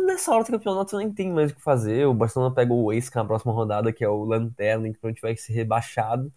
[0.06, 2.06] nessa hora do campeonato nem tem mais o que fazer.
[2.08, 5.36] O Barcelona pega o Ace na próxima rodada, que é o Lanterna, que provavelmente vai
[5.36, 6.32] ser rebaixado.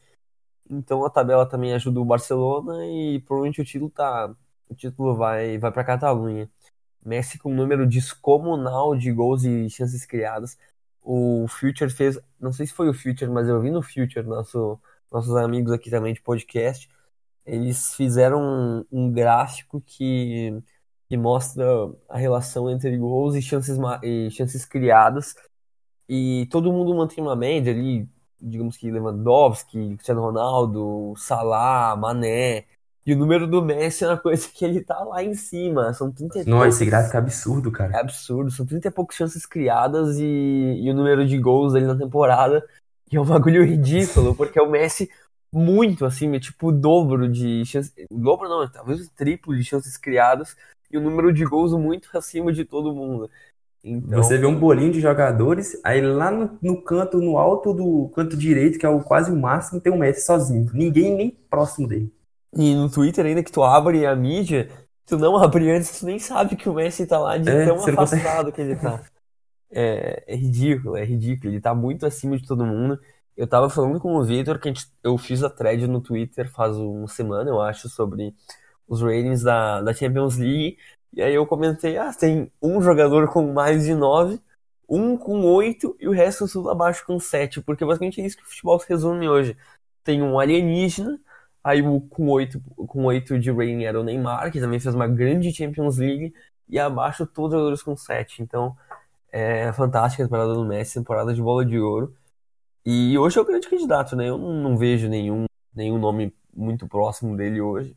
[0.71, 4.35] Então a tabela também ajuda o Barcelona e provavelmente o título tá.
[4.69, 6.51] O título vai, vai para Catalunha.
[7.05, 10.59] Messi com um número descomunal de gols e chances criadas.
[11.03, 12.19] O Future fez.
[12.41, 14.79] Não sei se foi o Future, mas eu vi no Future, nosso,
[15.11, 16.89] nossos amigos aqui também de podcast
[17.49, 20.55] eles fizeram um, um gráfico que,
[21.09, 21.65] que mostra
[22.09, 25.35] a relação entre gols e chances, e chances criadas.
[26.09, 28.09] E todo mundo mantém uma média ali,
[28.41, 32.65] digamos que Lewandowski, Cristiano Ronaldo, Salah, Mané.
[33.05, 35.95] E o número do Messi é uma coisa que ele tá lá em cima.
[35.95, 36.75] São 30 Não, poucos...
[36.75, 37.97] esse gráfico é absurdo, cara.
[37.97, 38.51] É absurdo.
[38.51, 42.63] São 30 e poucas chances criadas e, e o número de gols ali na temporada.
[43.11, 45.11] E é um bagulho ridículo, porque o Messi
[45.53, 47.93] muito acima, tipo o dobro de chances.
[48.11, 50.57] O dobro não, talvez o triplo de chances criadas
[50.91, 53.31] e o número de gols muito acima de todo mundo.
[53.83, 54.23] Então...
[54.23, 58.37] Você vê um bolinho de jogadores, aí lá no, no, canto, no alto do canto
[58.37, 60.71] direito, que é o quase o máximo, tem o Messi sozinho.
[60.75, 62.13] Ninguém nem próximo dele.
[62.55, 64.69] E no Twitter ainda que tu abre a mídia,
[65.07, 67.77] tu não abre antes, tu nem sabe que o Messi tá lá de é, tão
[67.77, 68.53] afastado consegue...
[68.53, 69.03] que ele tá.
[69.71, 71.53] É, é ridículo, é ridículo.
[71.53, 72.99] Ele tá muito acima de todo mundo.
[73.39, 76.77] Eu tava falando com o Victor que gente, eu fiz a thread no Twitter faz
[76.77, 78.35] uma semana, eu acho, sobre
[78.89, 80.77] os ratings da, da Champions League.
[81.13, 84.41] E aí eu comentei, ah, tem um jogador com mais de 9,
[84.89, 87.63] um com 8 e o resto tudo abaixo com 7.
[87.63, 89.57] Porque basicamente é isso que o futebol se resume hoje.
[90.03, 91.21] Tem um alienígena,
[91.63, 95.07] aí o com 8, com 8 de rating era o Neymar, que também fez uma
[95.07, 96.35] grande Champions League,
[96.69, 98.43] e abaixo todos os jogadores com 7.
[98.43, 98.77] Então
[99.31, 102.15] é fantástica a temporada do Messi, temporada de bola de ouro.
[102.85, 104.29] E hoje é o grande candidato, né?
[104.29, 107.97] Eu não, não vejo nenhum, nenhum nome muito próximo dele hoje.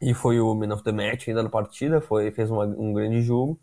[0.00, 3.22] E foi o Man of the Match ainda na partida, foi, fez uma, um grande
[3.22, 3.58] jogo.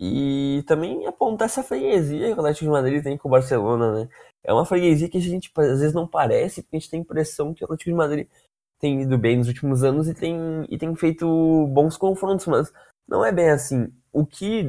[0.00, 4.08] E também apontar essa freguesia que o Atlético de Madrid tem com o Barcelona, né?
[4.42, 7.02] É uma freguesia que a gente às vezes não parece, porque a gente tem a
[7.02, 8.28] impressão que o Atlético de Madrid
[8.80, 10.36] tem ido bem nos últimos anos e tem,
[10.68, 11.24] e tem feito
[11.68, 12.72] bons confrontos, mas
[13.06, 13.92] não é bem assim.
[14.12, 14.64] O que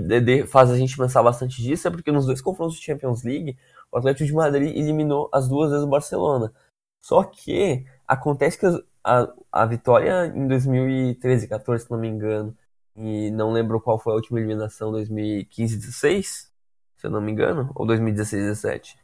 [0.48, 3.58] faz a gente pensar bastante disso é porque nos dois confrontos de Champions League,
[3.94, 6.52] o Atlético de Madrid eliminou as duas vezes o Barcelona.
[7.00, 8.66] Só que acontece que
[9.04, 12.58] a, a vitória em 2013 14, se não me engano,
[12.96, 16.52] e não lembro qual foi a última eliminação, 2015 16,
[16.98, 18.98] se eu não me engano, ou 2016 17.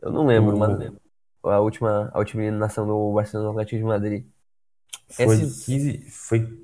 [0.00, 1.00] Eu não lembro, mas lembro.
[1.44, 4.26] A última, a última eliminação do Barcelona Atlético de Madrid.
[5.08, 5.64] Foi Esses...
[5.64, 6.10] 15.
[6.10, 6.62] Foi.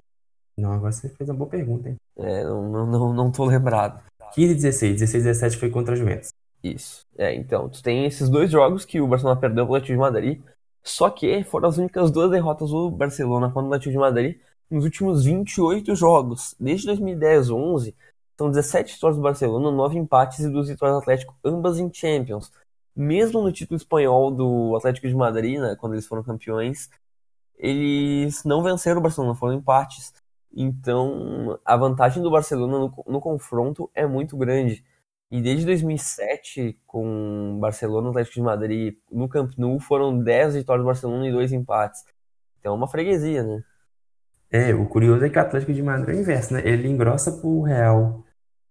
[0.56, 1.96] Não, agora você fez uma boa pergunta, hein?
[2.16, 4.02] É, não, não, não, não tô lembrado.
[4.34, 5.00] 15 16.
[5.00, 6.30] 16 17 foi contra a Juventus.
[6.62, 7.06] Isso.
[7.16, 10.42] É, então, tu tem esses dois jogos que o Barcelona perdeu pro Atlético de Madrid.
[10.82, 14.38] Só que foram as únicas duas derrotas do Barcelona contra o Atlético de Madrid
[14.70, 16.54] nos últimos 28 jogos.
[16.58, 17.94] Desde 2010 11,
[18.38, 22.52] são 17 vitórias do Barcelona, 9 empates e 2 vitórias do Atlético, ambas em Champions.
[22.94, 26.88] Mesmo no título espanhol do Atlético de Madrid, né, quando eles foram campeões,
[27.56, 30.12] eles não venceram o Barcelona, foram empates.
[30.54, 34.84] Então, a vantagem do Barcelona no, no confronto é muito grande.
[35.30, 40.86] E desde 2007, com Barcelona Atlético de Madrid no Camp Nou, foram 10 vitórias do
[40.86, 42.02] Barcelona e 2 empates.
[42.58, 43.62] Então é uma freguesia, né?
[44.50, 46.62] É, o curioso é que o Atlético de Madrid é o inverso, né?
[46.64, 48.24] Ele engrossa pro Real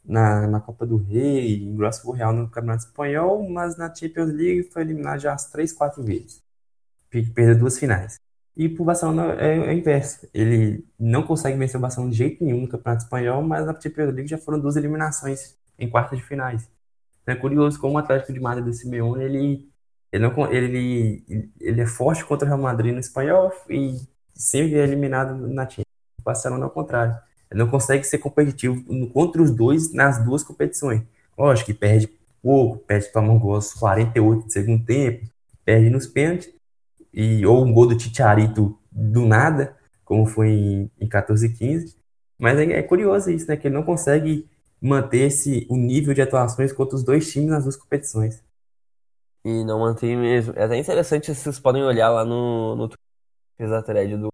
[0.03, 4.63] na, na Copa do Rei, engrossa pro Real no Campeonato Espanhol, mas na Champions League
[4.63, 6.41] foi eliminado já as três, quatro vezes.
[7.09, 8.19] Perdeu duas finais.
[8.55, 10.27] E pro Barcelona é, é o inverso.
[10.33, 14.13] Ele não consegue vencer o Barcelona de jeito nenhum no Campeonato Espanhol, mas na Champions
[14.13, 16.69] League já foram duas eliminações em quartas de finais.
[17.21, 19.69] Então é curioso como o Atlético de Madrid do Simeone, ele,
[20.11, 23.97] ele, não, ele, ele é forte contra o Real Madrid no Espanhol e
[24.33, 25.85] sempre é eliminado na Champions.
[26.19, 27.17] O Barcelona ao contrário.
[27.49, 31.01] Ele não consegue ser competitivo contra os dois nas duas competições.
[31.37, 32.09] Lógico que perde
[32.41, 35.25] pouco, perde para um gol aos 48 de segundo tempo,
[35.63, 36.49] perde nos pênaltis,
[37.13, 41.95] e, ou um gol do Ticharito do nada, como foi em, em 14 e 15.
[42.37, 43.57] Mas é, é, curioso isso, né?
[43.57, 44.47] Que ele não consegue
[44.81, 48.43] manter esse, o nível de atuações contra os dois times nas duas competições.
[49.43, 50.53] E não mantém mesmo.
[50.55, 52.89] É até interessante, vocês podem olhar lá no, no
[54.17, 54.33] do,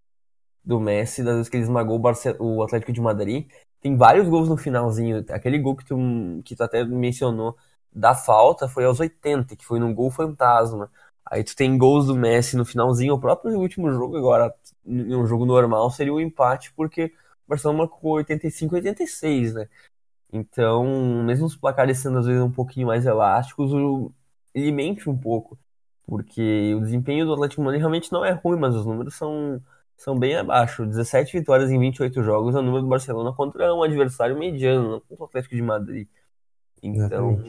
[0.63, 3.47] do Messi, das vezes que ele esmagou o, o Atlético de Madrid.
[3.82, 5.25] Tem vários gols no finalzinho.
[5.29, 5.97] Aquele gol que tu,
[6.43, 7.56] que tu até mencionou
[7.91, 10.89] da falta foi aos 80, que foi num gol fantasma.
[11.25, 13.13] Aí tu tem gols do Messi no finalzinho.
[13.15, 14.53] O próprio último jogo agora,
[14.86, 17.06] em um jogo normal, seria o um empate, porque
[17.45, 19.69] o Barcelona marcou 85 86, né?
[20.34, 20.84] Então,
[21.24, 23.72] mesmo os placares sendo às vezes um pouquinho mais elásticos,
[24.54, 25.58] ele mente um pouco.
[26.08, 29.62] Porque o desempenho do Atlético Madrid realmente não é ruim, mas os números são,
[29.96, 30.86] são bem abaixo.
[30.88, 35.00] 17 vitórias em 28 jogos é o número do Barcelona contra um adversário mediano, não
[35.02, 36.08] contra o Atlético de Madrid.
[36.82, 37.43] Então,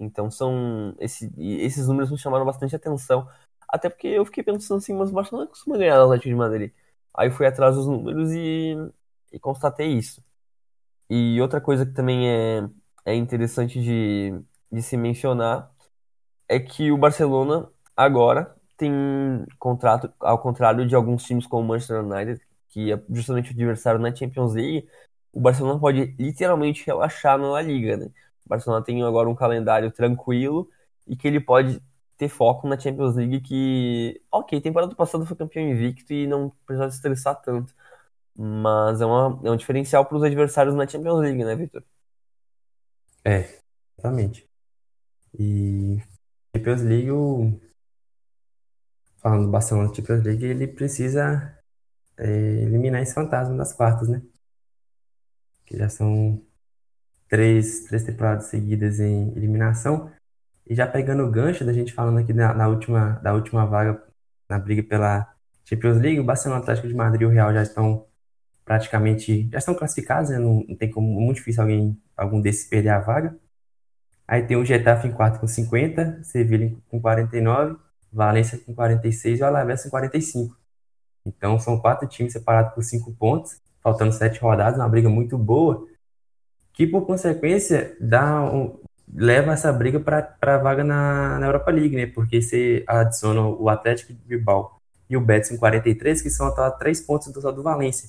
[0.00, 0.94] então são.
[0.98, 3.28] Esse, esses números me chamaram bastante atenção.
[3.68, 6.72] Até porque eu fiquei pensando assim, mas o Barcelona costuma ganhar o Atlético de Madrid.
[7.14, 8.76] Aí fui atrás dos números e,
[9.32, 10.22] e constatei isso.
[11.10, 12.68] E outra coisa que também é,
[13.04, 14.32] é interessante de,
[14.70, 15.70] de se mencionar
[16.48, 18.92] é que o Barcelona agora tem
[19.58, 24.00] contrato, ao contrário de alguns times como o Manchester United, que é justamente o adversário
[24.00, 24.88] na Champions League,
[25.32, 28.06] o Barcelona pode literalmente relaxar na La Liga, né?
[28.44, 30.68] O Barcelona tem agora um calendário tranquilo
[31.06, 31.80] e que ele pode
[32.16, 36.90] ter foco na Champions League que, ok, temporada passada foi campeão invicto e não precisava
[36.92, 37.74] estressar tanto.
[38.36, 41.84] Mas é, uma, é um diferencial para os adversários na Champions League, né, Victor?
[43.24, 43.60] É,
[43.98, 44.48] exatamente.
[45.38, 45.98] E
[46.54, 47.60] Champions League, o
[49.18, 51.56] falando do Barcelona Champions League, ele precisa
[52.16, 54.22] é, eliminar esse fantasma das quartas, né?
[55.64, 56.42] Que já são
[57.28, 60.10] três, três temporadas seguidas em eliminação.
[60.66, 64.02] E já pegando o gancho da gente falando aqui na, na última, da última vaga
[64.48, 65.32] na briga pela
[65.64, 68.06] Champions League, o Barcelona, Atlético de Madrid e o Real já estão
[68.64, 70.38] praticamente, já estão classificados, né?
[70.38, 73.36] não, não tem como, muito difícil alguém, algum desses perder a vaga.
[74.26, 77.76] Aí tem o Getafe em quarto com 50, Sevilha com 49,
[78.12, 80.56] Valência com 46 e o Alavés com 45.
[81.24, 85.86] Então são quatro times separados por cinco pontos, faltando sete rodadas, uma briga muito boa,
[86.72, 88.78] que por consequência dá um,
[89.14, 92.06] leva essa briga para a vaga na, na Europa League, né?
[92.06, 96.68] Porque você adiciona o Atlético de Bilbao e o Betis em 43, que são até
[96.78, 98.08] três pontos do, do Valência.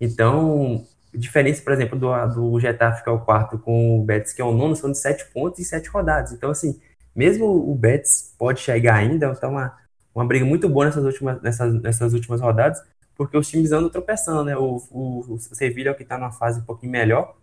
[0.00, 4.42] Então, diferença, por exemplo, do, do Getafe, que é o quarto, com o Betis, que
[4.42, 6.32] é o nono, são de sete pontos e sete rodadas.
[6.32, 6.80] Então, assim,
[7.14, 9.76] mesmo o Betis pode chegar ainda, então uma,
[10.14, 12.82] uma briga muito boa nessas últimas, nessas, nessas últimas rodadas,
[13.14, 14.56] porque os times andam tropeçando, né?
[14.56, 17.36] O, o, o Sevilla é o que está numa fase um pouquinho melhor,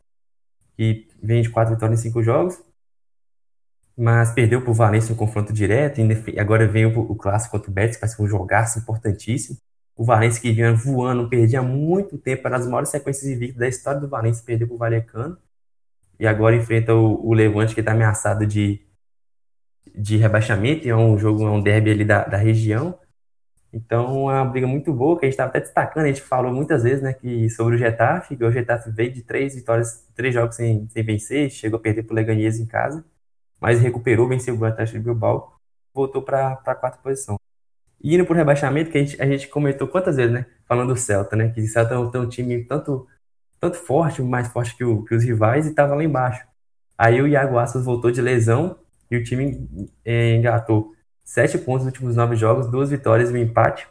[0.78, 2.62] que vem de quatro vitórias em cinco jogos,
[3.98, 7.72] mas perdeu para o Valencia no confronto direto, e agora vem o, o clássico contra
[7.72, 9.58] o Betis, que vai ser um jogaço importantíssimo.
[9.96, 14.00] O Valencia que vinha voando, perdia muito tempo, era as maiores sequências invictas da história
[14.02, 15.38] do Valencia, perdeu para o Valecano,
[16.20, 18.82] e agora enfrenta o, o Levante, que está ameaçado de,
[19.96, 22.98] de rebaixamento, é um jogo, é um derby ali da, da região,
[23.74, 26.54] então é uma briga muito boa, que a gente estava até destacando, a gente falou
[26.54, 30.34] muitas vezes, né, que sobre o Getafe, que o Getafe veio de três vitórias, três
[30.34, 33.04] jogos sem, sem vencer, chegou a perder para o Leganés em casa,
[33.60, 35.60] mas recuperou, venceu o Atlético de Bilbao,
[35.94, 37.43] voltou para a quarta posição.
[38.04, 41.00] E indo o rebaixamento, que a gente, a gente comentou quantas vezes, né, falando do
[41.00, 43.08] Celta, né, que o Celta tem um time tanto,
[43.60, 46.46] tanto forte, mais forte que, o, que os rivais, e estava lá embaixo.
[46.98, 48.78] Aí o Iago Aspas voltou de lesão,
[49.10, 49.68] e o time
[50.04, 53.88] eh, engatou Sete pontos nos últimos nove jogos, duas vitórias e um empate.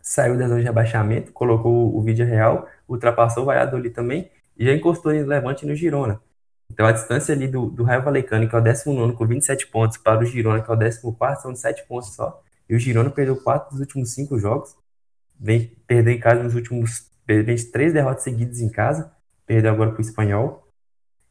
[0.00, 4.72] Saiu da zona de rebaixamento, colocou o vídeo real, ultrapassou o Valladolid também e já
[4.72, 6.20] encostou em Levante no Girona.
[6.70, 9.96] Então a distância ali do, do Raio Valecano, que é o 19 com 27 pontos,
[9.98, 12.42] para o Girona, que é o 14, são de 7 pontos só.
[12.68, 14.76] E o Girona perdeu 4 dos últimos 5 jogos.
[15.38, 17.10] Vem perder em casa nos últimos.
[17.26, 19.12] Vem três derrotas seguidas em casa.
[19.46, 20.66] Perdeu agora para o Espanhol.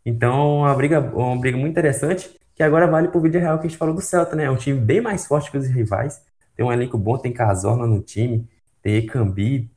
[0.05, 3.69] Então, uma briga, uma briga muito interessante que agora vale pro vídeo real que a
[3.69, 4.45] gente falou do Celta, né?
[4.45, 6.21] É um time bem mais forte que os rivais.
[6.55, 8.47] Tem um elenco bom, tem Cazorla no time,
[8.81, 9.69] tem Ekambi.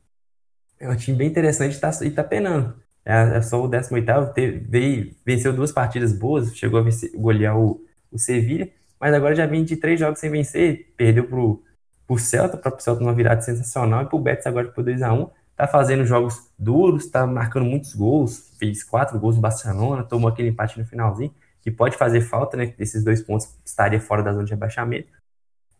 [0.79, 2.73] É um time bem interessante e tá, e tá penando.
[3.03, 4.05] É, é só o 18
[4.69, 9.45] veio, venceu duas partidas boas, chegou a vencer, golear o, o Sevilha, mas agora já
[9.45, 11.63] vem de três jogos sem vencer, perdeu pro,
[12.07, 15.29] pro Celta, para o Celta numa virada sensacional, e pro Betis agora por 2x1.
[15.55, 20.49] Tá fazendo jogos duros, tá marcando muitos gols, fez quatro gols no Barcelona, tomou aquele
[20.49, 22.73] empate no finalzinho que pode fazer falta, né?
[22.79, 25.09] Esses dois pontos estaria fora da zona de rebaixamento.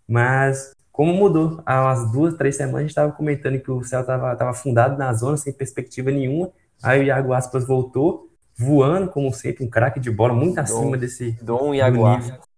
[0.08, 1.62] Mas como mudou?
[1.65, 5.13] Há umas duas, três semanas a gente estava comentando que o Celta estava fundado na
[5.13, 6.51] zona, sem perspectiva nenhuma.
[6.84, 10.97] Aí o Iago Aspas voltou, voando, como sempre, um craque de bola, muito acima Dom,
[10.97, 11.32] desse.
[11.41, 12.49] Dom Iago Aspas.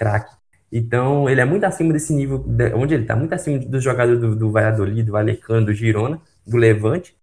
[0.00, 0.34] Craque.
[0.72, 2.42] Então, ele é muito acima desse nível,
[2.74, 6.56] onde ele está, muito acima dos jogadores do, do Valladolid, do Valecano, do Girona, do
[6.56, 7.14] Levante,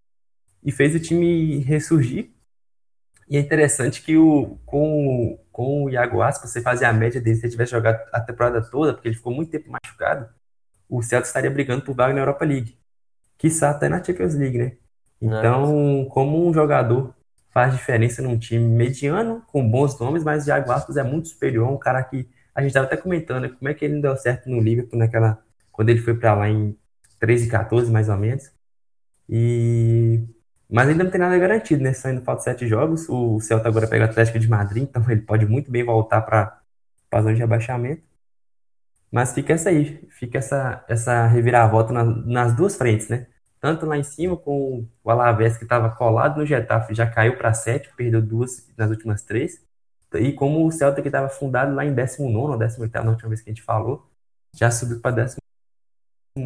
[0.64, 2.30] e fez o time ressurgir
[3.30, 7.36] e é interessante que o, com, com o Iago Aspas, você fazia a média dele,
[7.36, 10.30] se ele tivesse jogado a temporada toda, porque ele ficou muito tempo machucado,
[10.88, 12.78] o Celtic estaria brigando por vaga na Europa League.
[13.38, 14.78] Quiçá até na Champions League, né?
[15.22, 17.14] Então, como um jogador
[17.50, 21.70] faz diferença num time mediano, com bons nomes, mas o Iago Aspas é muito superior,
[21.70, 24.18] um cara que a gente estava até comentando, né, como é que ele não deu
[24.18, 25.42] certo no Liverpool naquela
[25.72, 26.76] quando ele foi para lá em
[27.20, 28.52] 13 e 14 mais ou menos.
[29.30, 30.24] E
[30.70, 31.94] mas ainda não tem nada garantido, né?
[31.94, 33.08] Saindo falta sete jogos.
[33.10, 36.60] O Celta agora pega o Atlético de Madrid, então ele pode muito bem voltar para
[37.12, 38.04] a zona de rebaixamento.
[39.12, 43.28] Mas fica essa aí, fica essa, essa reviravolta na, nas duas frentes, né?
[43.62, 47.54] Tanto lá em cima com o Alavés, que estava colado no Getafe, já caiu para
[47.54, 49.62] sete, perdeu duas nas últimas três.
[50.14, 53.42] E como o Celta, que estava fundado lá em 19 ou 18, na última vez
[53.42, 54.06] que a gente falou,
[54.54, 55.48] já subiu para 18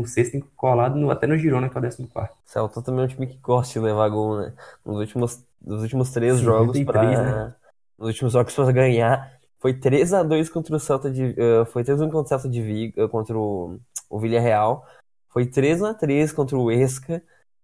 [0.06, 2.36] sexto colado no, até no Girona, que é o décimo quarto.
[2.46, 4.54] Celta também é um time que gosta de levar gol, né?
[4.86, 7.56] Nos últimos, nos últimos três Sim, jogos para né?
[7.98, 9.40] Nos últimos jogos para ganhar.
[9.60, 11.36] Foi 3 a 2 contra o Celta de.
[11.38, 14.84] Uh, foi 3 a 1 contra o Celta de Vigo, uh, contra o, o Villarreal.
[15.30, 17.22] Foi 3 a 3 contra o Esca.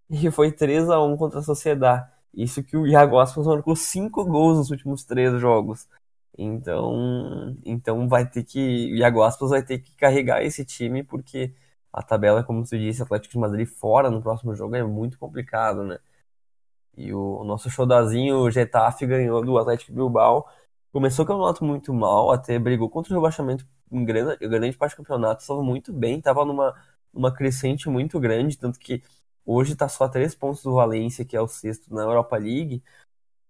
[0.08, 2.08] E foi 3 a 1 contra a Sociedade.
[2.34, 5.88] Isso que o Iago Aspas marcou 5 gols nos últimos três jogos.
[6.36, 8.92] Então, então vai ter que.
[8.92, 11.52] O Iago Aspas vai ter que carregar esse time, porque
[11.92, 15.84] a tabela, como você disse, Atlético de Madrid fora no próximo jogo é muito complicado,
[15.84, 15.98] né?
[16.96, 20.48] E o, nosso showdazinho, o Getafe, ganhou do Atlético Bilbao.
[20.92, 24.98] Começou o campeonato muito mal, até brigou contra o rebaixamento em grande, grande parte do
[24.98, 26.74] campeonato, estava muito bem, estava numa,
[27.12, 29.02] numa crescente muito grande, tanto que
[29.48, 32.82] hoje está só a três pontos do Valência, que é o sexto na Europa League,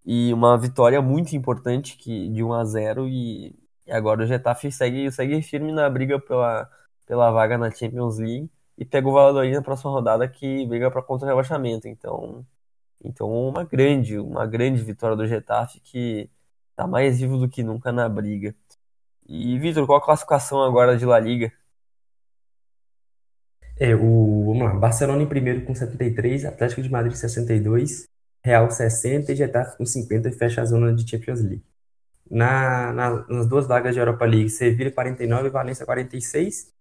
[0.04, 3.54] e uma vitória muito importante que de 1 a 0 e,
[3.86, 6.70] e agora o Getafe segue, segue firme na briga pela,
[7.06, 11.02] pela vaga na Champions League e pega o Valladolid na próxima rodada que briga para
[11.02, 11.88] contra o rebaixamento.
[11.88, 12.46] Então,
[13.04, 16.30] então uma grande, uma grande vitória do Getafe que
[16.70, 18.54] está mais vivo do que nunca na briga.
[19.28, 21.52] E Vitor, qual a classificação agora de La Liga?
[23.80, 28.08] É, o, vamos lá, Barcelona em primeiro com 73, Atlético de Madrid 62,
[28.44, 31.62] Real 60 e Getafe com 50 e fecha a zona de Champions League.
[32.30, 36.72] Na, na, nas duas vagas de Europa League, Sevilla 49 e Valência 46.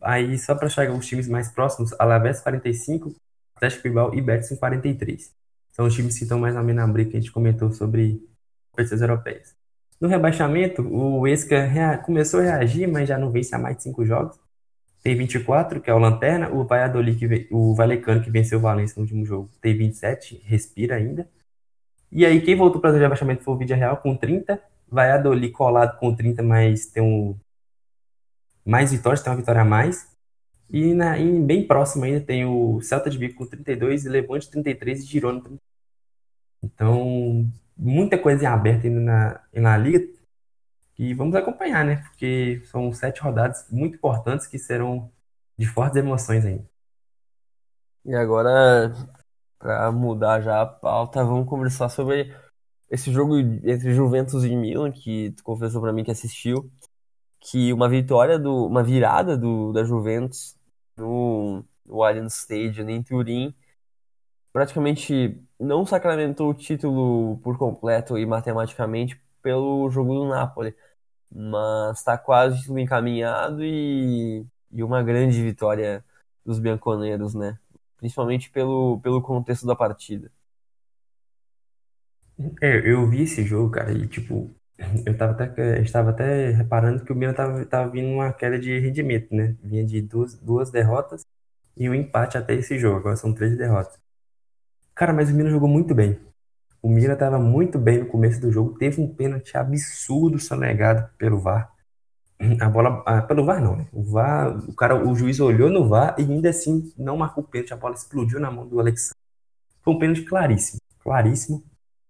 [0.00, 3.14] Aí, só para chegar os times mais próximos, Alavés 45,
[3.54, 5.32] Atlético Bilbao e Betis 43.
[5.72, 8.22] São os times que estão mais na briga que a gente comentou sobre
[8.70, 9.54] competições europeias.
[10.00, 14.04] No rebaixamento, o Esca começou a reagir, mas já não vence há mais de cinco
[14.04, 14.38] jogos.
[15.02, 16.50] Tem 24, que é o Lanterna.
[16.50, 20.96] O Valladolid, que, o Valecano, que venceu o Valência no último jogo, tem 27, respira
[20.96, 21.28] ainda.
[22.10, 24.60] E aí, quem voltou para o de abaixamento foi o Vídeo Real com 30.
[24.88, 27.36] Valladolid colado com 30, mas tem um
[28.64, 30.08] mais vitórias, tem uma vitória a mais.
[30.68, 35.02] E na, em, bem próximo ainda tem o Celta de Vigo com 32, Levante 33
[35.02, 35.60] e Girona 30.
[36.62, 40.15] Então, muita coisa em aberto ainda na, na Liga.
[40.98, 41.96] E vamos acompanhar, né?
[41.96, 45.10] Porque são sete rodadas muito importantes que serão
[45.58, 46.64] de fortes emoções ainda.
[48.04, 48.92] E agora,
[49.58, 52.34] para mudar já a pauta, vamos conversar sobre
[52.90, 56.70] esse jogo entre Juventus e Milan, que tu confessou para mim que assistiu,
[57.40, 60.56] que uma vitória, do, uma virada do, da Juventus
[60.96, 63.54] no, no Allianz Stadium em Turim,
[64.52, 70.74] praticamente não sacramentou o título por completo e matematicamente pelo jogo do Napoli
[71.30, 76.04] mas está quase tudo encaminhado e, e uma grande vitória
[76.44, 77.58] dos bianconeiros, né?
[77.98, 80.32] Principalmente pelo, pelo contexto da partida.
[82.62, 84.50] É, eu vi esse jogo, cara, e tipo,
[85.06, 88.78] eu tava até, estava até reparando que o Milan tava, tava vindo uma queda de
[88.78, 89.56] rendimento, né?
[89.62, 91.24] Vinha de duas, duas derrotas
[91.76, 92.98] e um empate até esse jogo.
[92.98, 93.98] Agora são três derrotas.
[94.94, 96.18] Cara, mas o Milan jogou muito bem.
[96.82, 101.38] O Milan estava muito bem no começo do jogo, teve um pênalti absurdo sonegado pelo
[101.38, 101.72] VAR.
[102.60, 103.86] A bola, ah, pelo VAR não, né?
[103.92, 107.46] O VAR, o cara, o juiz olhou no VAR e ainda assim não marcou o
[107.46, 109.18] pênalti, a bola explodiu na mão do Alexandre.
[109.82, 111.64] Foi um pênalti claríssimo, claríssimo.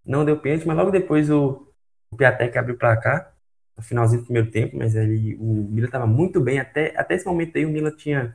[0.05, 1.67] Não deu pênalti, mas logo depois o,
[2.11, 3.33] o Piatek abriu para cá,
[3.77, 7.27] no finalzinho do primeiro tempo, mas ele, o Milan estava muito bem até, até esse
[7.27, 8.35] momento aí o Milan tinha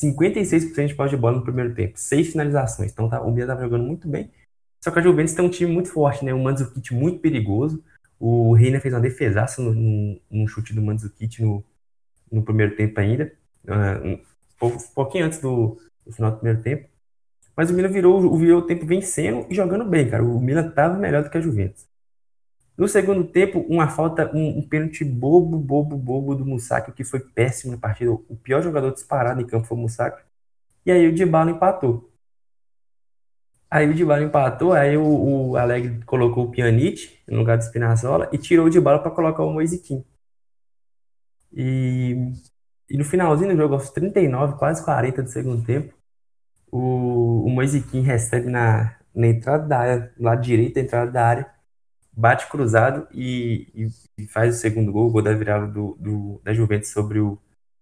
[0.00, 2.92] 56% de posse de bola no primeiro tempo, seis finalizações.
[2.92, 4.30] Então tá, o Milan estava jogando muito bem.
[4.80, 6.32] Só que a Juventus tem um time muito forte, né?
[6.32, 7.82] O Mandzukic muito perigoso.
[8.18, 11.64] O Reina fez uma defesaça no chute do Mandzukic no,
[12.30, 13.32] no primeiro tempo ainda.
[13.66, 14.20] Um,
[14.66, 16.88] um pouquinho antes do, do, final do primeiro tempo.
[17.56, 20.24] Mas o Milan virou, virou o tempo vencendo e jogando bem, cara.
[20.24, 21.86] O Milan estava melhor do que a Juventus.
[22.76, 27.18] No segundo tempo, uma falta, um, um pênalti bobo, bobo, bobo do Musaki, que foi
[27.18, 28.12] péssimo na partida.
[28.12, 30.22] O pior jogador disparado em campo foi o Musaki.
[30.86, 32.08] E aí o Dybala empatou.
[33.70, 38.28] Aí o Dybala empatou, aí o, o Alegre colocou o Pjanic no lugar do Spinazzola
[38.32, 40.04] e tirou o Dybala para colocar o Moisiquim.
[41.52, 42.32] E,
[42.88, 45.94] e no finalzinho do jogo, aos 39, quase 40 do segundo tempo,
[46.70, 51.26] o, o Moisiquim recebe na, na entrada da área, do lado direito da entrada da
[51.26, 51.50] área,
[52.12, 56.40] bate cruzado e, e, e faz o segundo gol, o gol da virada do, do,
[56.42, 57.38] da Juventus sobre o,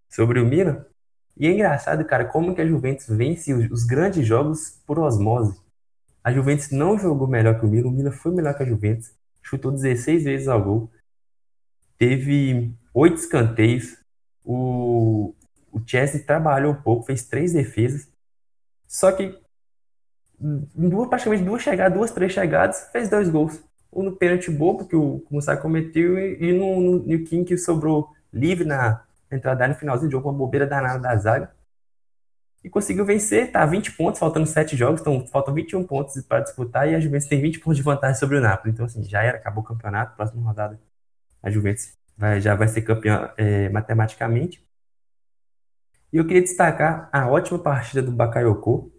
[0.08, 0.84] sobre o Milan.
[1.36, 5.65] E é engraçado, cara, como que a Juventus vence os, os grandes jogos por osmose.
[6.26, 9.14] A Juventus não jogou melhor que o Milan, o Milan foi melhor que a Juventus,
[9.40, 10.90] chutou 16 vezes ao gol,
[11.96, 13.96] teve oito escanteios,
[14.44, 15.32] o,
[15.70, 18.08] o Chelsea trabalhou um pouco, fez três defesas,
[18.88, 19.38] só que
[20.74, 23.62] duas, praticamente duas chegadas, duas, três chegadas, fez dois gols.
[23.92, 27.56] Um no pênalti bobo que o Mussai cometeu e, e no, no, no Kim que
[27.56, 29.00] sobrou livre na
[29.30, 31.55] entrada no finalzinho do jogo, uma bobeira danada da zaga
[32.66, 36.90] e conseguiu vencer, tá 20 pontos, faltando 7 jogos, então faltam 21 pontos para disputar
[36.90, 38.72] e a Juventus tem 20 pontos de vantagem sobre o Napoli.
[38.72, 40.76] Então, assim, já era, acabou o campeonato, próxima rodada
[41.40, 44.66] a Juventus vai, já vai ser campeã é, matematicamente.
[46.12, 48.92] E eu queria destacar a ótima partida do Bakayoko.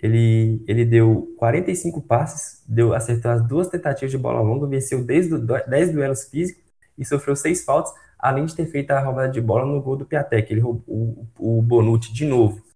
[0.00, 5.30] Ele, ele deu 45 passes, deu, acertou as duas tentativas de bola longa, venceu 10,
[5.68, 6.62] 10 duelos físicos
[6.96, 10.06] e sofreu 6 faltas, além de ter feito a roubada de bola no gol do
[10.06, 10.52] Piatek.
[10.52, 12.67] Ele roubou o, o Bonucci de novo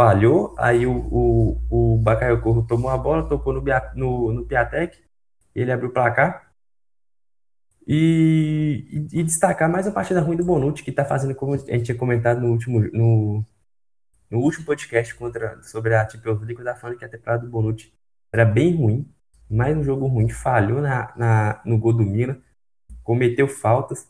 [0.00, 3.62] falhou, aí o, o, o Bakayoko tomou a bola, tocou no,
[3.94, 4.96] no, no Piatek,
[5.54, 6.50] ele abriu o placar.
[7.86, 11.58] E, e, e, destacar mais a partida ruim do Bonucci, que está fazendo, como a
[11.58, 13.44] gente tinha comentado no último, no,
[14.30, 17.92] no último podcast contra, sobre a Champions League, da falando que a temporada do Bonucci
[18.32, 19.06] era bem ruim,
[19.50, 22.40] mais um jogo ruim, falhou na, na, no gol do Milan,
[23.02, 24.08] cometeu faltas,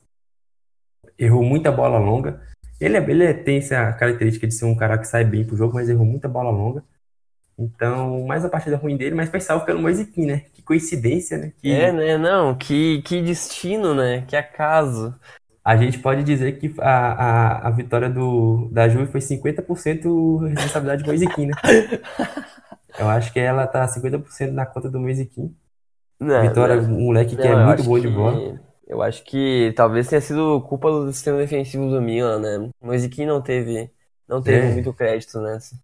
[1.18, 2.40] errou muita bola longa,
[2.80, 5.56] ele, é, ele é, tem essa característica de ser um cara que sai bem pro
[5.56, 6.82] jogo, mas errou muita bola longa.
[7.58, 10.44] Então, mais a partida ruim dele, mas foi salvo pelo Moisiquim, né?
[10.54, 11.52] Que coincidência, né?
[11.58, 11.70] Que...
[11.70, 12.16] É, né?
[12.16, 14.24] Não, que, que destino, né?
[14.26, 15.14] Que acaso.
[15.62, 21.02] A gente pode dizer que a, a, a vitória do, da Juve foi 50% responsabilidade
[21.02, 21.54] do Moisiquim, né?
[22.98, 25.54] Eu acho que ela tá 50% na conta do Moisiquim.
[26.18, 28.00] Vitória, não, um moleque não, que é muito bom que...
[28.00, 28.60] de bola.
[28.90, 32.70] Eu acho que talvez tenha sido culpa do sistema defensivo do Milan, né?
[32.80, 33.88] O Moisiquim não teve,
[34.26, 34.72] não teve é.
[34.72, 35.78] muito crédito nessa.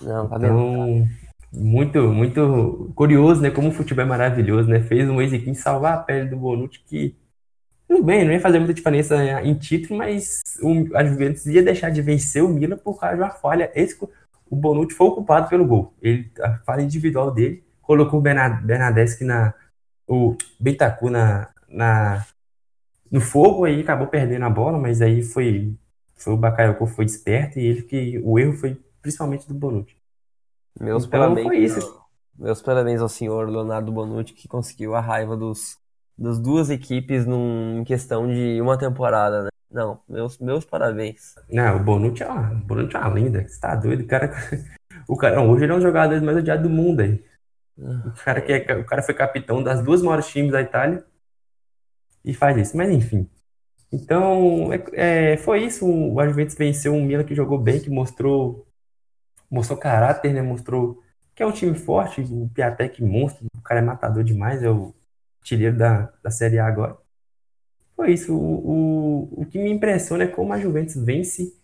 [0.00, 1.06] Não, tá então,
[1.52, 3.50] muito, muito curioso, né?
[3.50, 4.80] Como o futebol é maravilhoso, né?
[4.80, 7.14] Fez o Moisiquim salvar a pele do Bonucci, que
[7.86, 11.90] tudo bem, não ia fazer muita diferença em título, mas o, a Juventus ia deixar
[11.90, 13.70] de vencer o Milan por causa de uma falha.
[13.74, 14.02] Esse,
[14.48, 15.92] o Bonucci foi o culpado pelo gol.
[16.00, 19.52] Ele, a falha individual dele colocou o Bernadeschi na.
[20.12, 22.26] O Bentacu na, na,
[23.10, 25.74] no fogo aí acabou perdendo a bola, mas aí foi,
[26.14, 29.96] foi o Bakayoko foi esperto e ele que o erro foi principalmente do Bonucci.
[30.78, 31.46] Meus então, parabéns.
[31.46, 32.02] Foi isso.
[32.38, 35.78] Meus parabéns ao senhor Leonardo Bonucci que conseguiu a raiva dos,
[36.16, 39.48] das duas equipes num, em questão de uma temporada, né?
[39.70, 41.34] Não, meus, meus parabéns.
[41.50, 43.48] Não, o Bonucci é uma, o Bonucci é uma linda.
[43.48, 44.02] Você tá doido?
[44.02, 44.30] O cara,
[45.08, 47.31] o cara hoje ele é um jogador mais odiado do mundo aí.
[47.78, 51.04] O cara, que é, o cara foi capitão das duas maiores times da Itália
[52.24, 52.76] e faz isso.
[52.76, 53.28] Mas enfim.
[53.92, 55.86] Então, é, é, foi isso.
[55.86, 58.66] O Juventus venceu um Milan que jogou bem, que mostrou
[59.50, 60.42] mostrou caráter, né?
[60.42, 61.02] Mostrou
[61.34, 62.22] que é um time forte.
[62.22, 64.94] O Piatek monstro, o cara é matador demais, é o
[65.40, 66.96] artilheiro da, da Série A agora.
[67.96, 68.34] Foi isso.
[68.34, 71.54] O, o, o que me impressiona é como a Juventus vence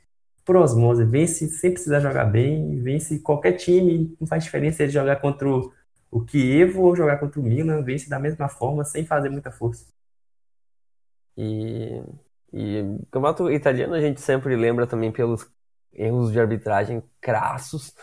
[0.44, 5.16] por osmose, vence sem precisar jogar bem, vence qualquer time, não faz diferença ele jogar
[5.16, 5.72] contra o,
[6.11, 9.86] o Kiev ou jogar contra o Milan, vence da mesma forma, sem fazer muita força.
[11.36, 12.02] E,
[12.52, 15.50] e o campeonato italiano a gente sempre lembra também pelos
[15.92, 17.94] erros de arbitragem crassos.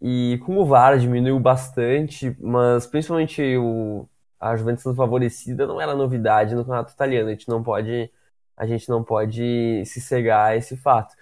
[0.00, 5.94] E como o VAR diminuiu bastante, mas principalmente o, a Juventus sendo favorecida não era
[5.94, 7.28] novidade no campeonato italiano.
[7.28, 8.10] A gente não pode,
[8.56, 11.14] a gente não pode se cegar a esse fato.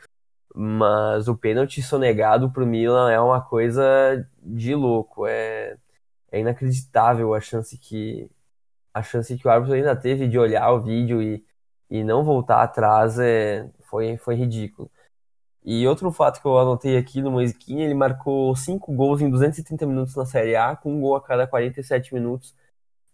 [0.54, 5.26] Mas o pênalti sonegado o Milan é uma coisa de louco.
[5.26, 5.76] É,
[6.33, 8.31] é inacreditável a chance que
[8.93, 11.45] a chance que o árbitro ainda teve de olhar o vídeo e,
[11.91, 14.91] e não voltar atrás é, foi, foi ridículo.
[15.64, 19.87] E outro fato que eu anotei aqui no Moisquinha, ele marcou 5 gols em 230
[19.87, 22.55] minutos na Série A, com um gol a cada 47 minutos,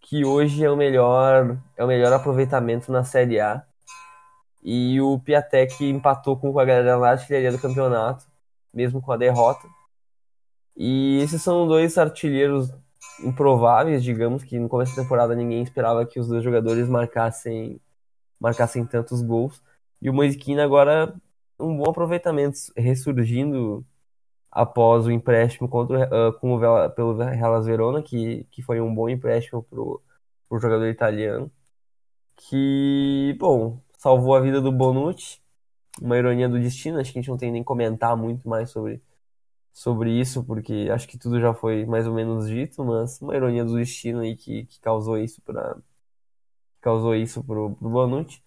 [0.01, 3.65] que hoje é o melhor, é o melhor aproveitamento na Série A.
[4.63, 8.25] E o Piatek empatou com o galera na artilharia do campeonato,
[8.73, 9.67] mesmo com a derrota.
[10.77, 12.71] E esses são dois artilheiros
[13.23, 17.81] improváveis, digamos, que no começo da temporada ninguém esperava que os dois jogadores marcassem,
[18.41, 19.63] marcassem tantos gols.
[20.03, 21.15] E o Moisquina agora
[21.59, 23.85] um bom aproveitamento, ressurgindo
[24.51, 29.09] após o empréstimo contra, uh, com o, pelo Hellas Verona, que, que foi um bom
[29.09, 31.51] empréstimo para o jogador italiano,
[32.37, 35.41] que, bom, salvou a vida do Bonucci,
[36.01, 39.03] uma ironia do destino, acho que a gente não tem nem comentar muito mais sobre,
[39.75, 43.65] sobre isso, porque acho que tudo já foi mais ou menos dito, mas uma ironia
[43.65, 45.77] do destino aí que, que causou isso para
[46.81, 48.43] causou isso pro, pro Bonucci.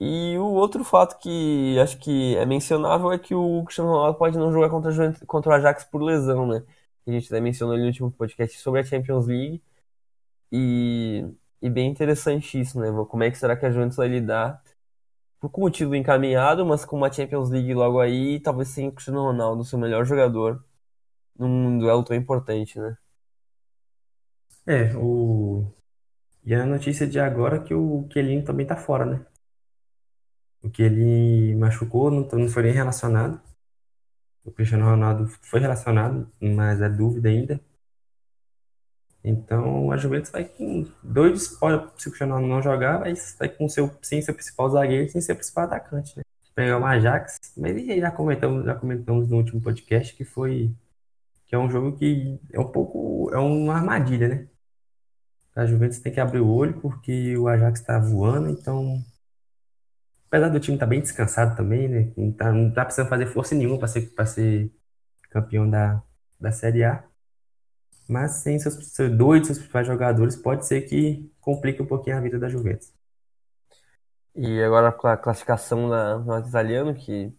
[0.00, 4.38] E o outro fato que acho que é mencionável é que o Cristiano Ronaldo pode
[4.38, 4.92] não jogar contra,
[5.26, 6.64] contra o Ajax por lesão, né?
[7.06, 9.62] A gente até mencionou no último podcast sobre a Champions League.
[10.52, 11.24] E,
[11.62, 12.88] e bem interessante isso, né?
[13.08, 14.62] Como é que será que a Juventus vai lidar
[15.48, 19.22] com o título encaminhado, mas com uma Champions League logo aí, talvez sem o Cristiano
[19.22, 20.62] Ronaldo, seu melhor jogador,
[21.38, 22.96] num duelo tão importante, né?
[24.66, 25.64] É, o...
[26.44, 29.26] E a notícia de agora é que o Kelly também tá fora, né?
[30.60, 33.40] porque ele machucou, não, não foi nem relacionado.
[34.44, 37.60] O Cristiano Ronaldo foi relacionado, mas é dúvida ainda.
[39.22, 43.90] Então a Juventus vai com dois, pode, se o não jogar, vai, vai com seu,
[44.02, 46.22] sem seu principal zagueiro, sem seu principal atacante, né?
[46.54, 50.74] Pegar o Ajax, mas já comentamos, já comentamos no último podcast que foi
[51.46, 54.48] que é um jogo que é um pouco é uma armadilha, né?
[55.54, 59.04] A Juventus tem que abrir o olho porque o Ajax está voando, então
[60.30, 62.12] Apesar do time estar tá bem descansado também, né?
[62.16, 64.72] Não tá, não tá precisando fazer força nenhuma para ser, ser
[65.28, 66.00] campeão da,
[66.38, 67.04] da Série A.
[68.10, 72.20] Mas sem seus, seus dois seus principais jogadores, pode ser que complique um pouquinho a
[72.20, 72.92] vida da Juventus.
[74.34, 77.32] E agora com a classificação na, no italiano, que,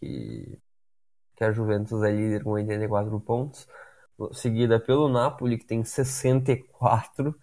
[0.00, 0.58] que,
[1.36, 3.68] que a Juventus é líder com 84 pontos,
[4.32, 7.34] seguida pelo Napoli, que tem 64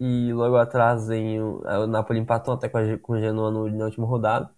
[0.00, 3.68] e logo atrás vem o, o Napoli empatou até com, a, com o Genoa no,
[3.70, 4.50] na última rodada.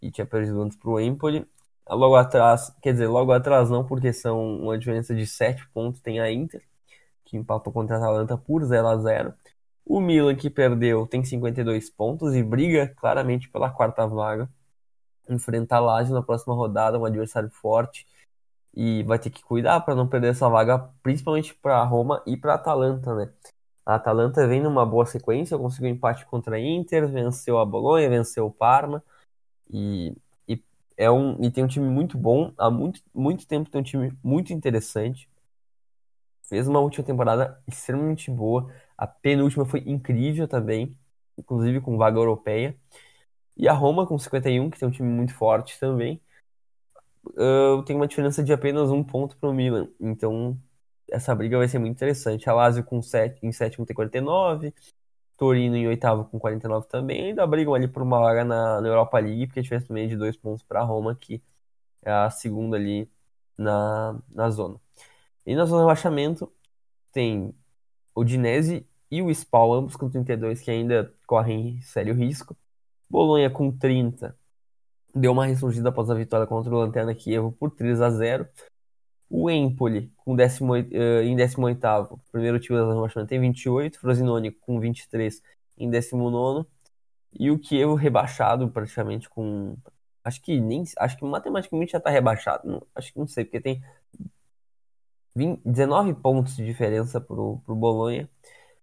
[0.00, 1.46] E tinha perdido antes pro Empoli.
[1.90, 6.00] Logo atrás, quer dizer, logo atrás não, porque são uma diferença de 7 pontos.
[6.00, 6.62] Tem a Inter,
[7.24, 9.34] que empatou contra a Atalanta por 0 a 0
[9.84, 14.48] O Milan, que perdeu, tem 52 pontos e briga claramente pela quarta vaga.
[15.28, 18.06] Enfrenta a Lazio na próxima rodada, um adversário forte.
[18.74, 22.54] E vai ter que cuidar para não perder essa vaga, principalmente para Roma e para
[22.54, 23.32] Atalanta, né?
[23.84, 28.46] A Atalanta vem numa boa sequência, conseguiu empate contra a Inter, venceu a Bolonha, venceu
[28.46, 29.02] o Parma
[29.70, 30.16] e,
[31.00, 32.52] é um, e tem um time muito bom.
[32.58, 35.28] Há muito, muito tempo tem um time muito interessante.
[36.42, 38.70] Fez uma última temporada extremamente boa.
[38.98, 40.96] A penúltima foi incrível também.
[41.38, 42.76] inclusive com vaga europeia.
[43.56, 46.20] E a Roma com 51, que tem um time muito forte também.
[47.26, 49.88] Uh, tem uma diferença de apenas um ponto para o Milan.
[50.00, 50.58] Então,
[51.10, 52.48] essa briga vai ser muito interessante.
[52.48, 54.74] A Lazio com 7, em sétimo tem 49,
[55.40, 57.28] Torino em oitavo com 49 também.
[57.28, 60.14] Ainda brigam ali por uma vaga na, na Europa League, porque a diferença também de
[60.14, 61.42] dois pontos para Roma, que
[62.02, 63.10] é a segunda ali
[63.56, 64.78] na, na zona.
[65.46, 66.52] E na zona de rebaixamento
[67.12, 67.54] tem
[68.14, 72.54] o Dinese e o Spal, ambos com 32, que ainda correm sério risco.
[73.08, 74.36] Bolonha com 30
[75.14, 78.46] deu uma ressurgida após a vitória contra o Lanterna Kiev por 3 a 0
[79.30, 84.00] O Empoli com 18, uh, em 18º, primeiro time da zona rebaixamento, tem 28.
[84.00, 85.40] Frosinone com 23
[85.78, 86.66] em 19
[87.32, 89.76] E o Kiev rebaixado praticamente com
[90.22, 90.84] Acho que nem.
[90.98, 92.68] Acho que matematicamente já tá rebaixado.
[92.68, 93.82] Não, acho que não sei, porque tem
[95.34, 98.28] 20, 19 pontos de diferença pro, pro Bolonha.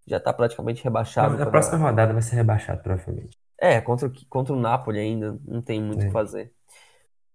[0.06, 1.38] Já tá praticamente rebaixado.
[1.38, 3.38] Na, na próxima rodada vai ser rebaixado, provavelmente.
[3.60, 6.08] É, contra, contra o Napoli ainda não tem muito o é.
[6.08, 6.52] que fazer.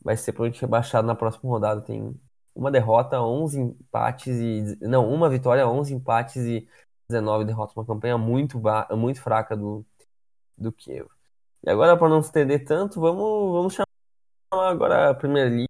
[0.03, 1.81] Vai ser provavelmente rebaixado na próxima rodada.
[1.81, 2.15] Tem
[2.55, 4.79] uma derrota, 11 empates e.
[4.81, 6.69] Não, uma vitória, 11 empates e
[7.09, 7.77] 19 derrotas.
[7.77, 8.61] Uma campanha muito,
[8.97, 9.85] muito fraca do,
[10.57, 11.09] do Kiev.
[11.65, 15.69] E agora, para não se estender tanto, vamos, vamos chamar agora a Premier League.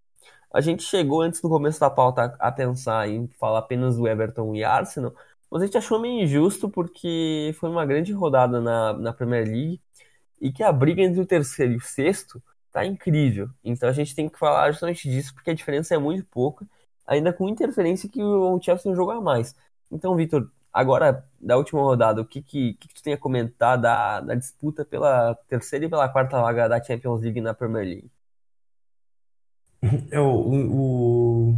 [0.52, 4.54] A gente chegou antes do começo da pauta a pensar em falar apenas do Everton
[4.54, 5.14] e Arsenal,
[5.50, 9.80] mas a gente achou meio injusto porque foi uma grande rodada na, na Premier League
[10.40, 12.42] e que a briga entre o terceiro e o sexto
[12.72, 13.48] tá incrível.
[13.62, 16.66] Então a gente tem que falar justamente disso porque a diferença é muito pouca,
[17.06, 19.54] ainda com interferência que o Chelsea não joga mais.
[19.90, 24.20] Então, Vitor, agora da última rodada, o que, que, que, tu tem a comentar da,
[24.20, 28.10] da disputa pela terceira e pela quarta vaga da Champions League na Premier League?
[30.10, 31.54] É, o, o,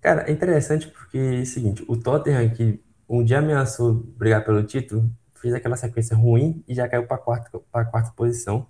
[0.00, 4.62] Cara, é interessante porque é o seguinte, o Tottenham que um dia ameaçou brigar pelo
[4.62, 8.66] título, fez aquela sequência ruim e já caiu para a quarta, pra quarta posição.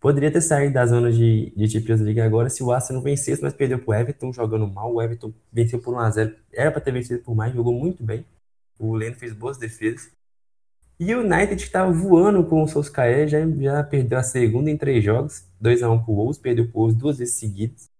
[0.00, 3.52] Poderia ter saído da zona de, de Champions League agora se o Arsenal vencesse, mas
[3.52, 4.94] perdeu para o Everton jogando mal.
[4.94, 6.34] O Everton venceu por 1x0.
[6.52, 8.24] Era para ter vencido por mais, jogou muito bem.
[8.78, 10.10] O Leno fez boas defesas.
[10.98, 15.04] E o United estava voando com o Solskjaer, já, já perdeu a segunda em três
[15.04, 17.90] jogos, 2x1 pro Wolves, perdeu pro Wolves duas vezes seguidas.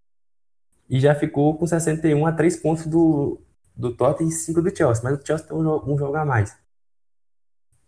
[0.89, 3.41] E já ficou com 61 a 3 pontos do,
[3.77, 6.57] do Tottenham e 5 do Chelsea, mas o Chelsea tem um, um jogo a mais.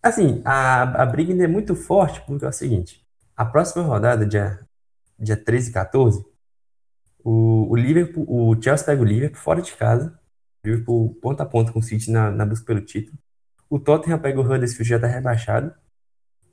[0.03, 3.02] Assim, a, a briga ainda é muito forte, porque é o seguinte,
[3.43, 4.61] a próxima rodada, dia,
[5.19, 6.25] dia 13 e 14,
[7.25, 10.19] o, o, Liverpool, o Chelsea pega o Liverpool fora de casa,
[10.65, 13.19] Liverpool ponta a ponta com o City na, na busca pelo título.
[13.69, 15.75] O Tottenham pega o Huddersfield, já está rebaixado.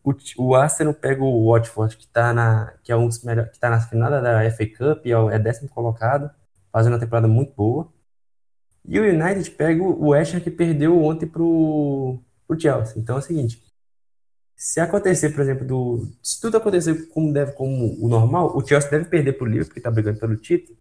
[0.04, 3.82] O, o Arsenal pega o Watford, que está na, que é um que tá na
[3.82, 6.32] final da FA Cup, é, é décimo colocado,
[6.72, 7.92] fazendo uma temporada muito boa.
[8.86, 13.00] E o United pega o West Ham, que perdeu ontem pro, pro Chelsea.
[13.00, 13.62] Então é o seguinte,
[14.60, 18.92] se acontecer, por exemplo, do, se tudo acontecer como deve, como o normal, o Chelsea
[18.92, 20.78] deve perder pro Liverpool, que está brigando pelo título.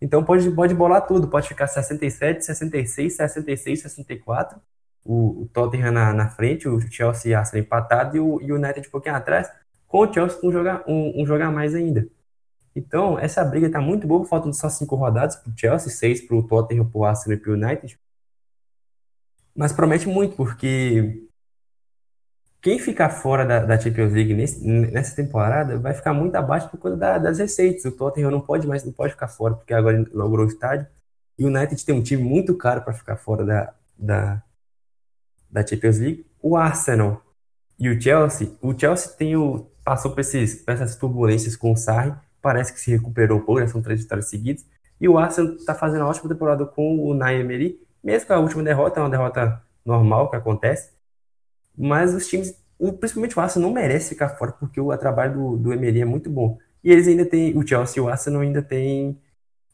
[0.00, 4.60] Então pode, pode bolar tudo, pode ficar 67, 66, 66, 64
[5.04, 8.90] o, o Tottenham na, na, frente, o Chelsea e Arsenal empatado e o United um
[8.90, 9.48] pouquinho atrás,
[9.86, 12.08] com o Chelsea com um jogar, um, um jogar mais ainda.
[12.74, 16.36] Então, essa briga está muito boa, faltam só cinco rodadas para o Chelsea, seis para
[16.36, 17.98] o Tottenham, para o Arsenal e para o United.
[19.54, 21.26] Mas promete muito, porque
[22.66, 26.80] quem ficar fora da, da Champions League nesse, nessa temporada vai ficar muito abaixo por
[26.80, 27.84] conta da, das receitas.
[27.84, 30.84] O Tottenham não pode mais, não pode ficar fora, porque agora inaugurou o estádio.
[31.38, 34.42] E o United tem um time muito caro para ficar fora da, da,
[35.48, 36.26] da Champions League.
[36.42, 37.22] O Arsenal
[37.78, 41.76] e o Chelsea, o Chelsea tem o, passou por, esses, por essas turbulências com o
[41.76, 42.12] Sarri,
[42.42, 43.68] parece que se recuperou um pouco, né?
[43.68, 44.66] são três vitórias seguidas.
[45.00, 48.40] E o Arsenal está fazendo uma ótima temporada com o Naim Emery, mesmo com a
[48.40, 50.95] última derrota, é uma derrota normal que acontece.
[51.76, 52.54] Mas os times,
[52.98, 56.30] principalmente o Arsenal, não merece ficar fora, porque o trabalho do, do Emery é muito
[56.30, 56.58] bom.
[56.82, 59.18] E eles ainda têm, o Chelsea e o Arsenal ainda têm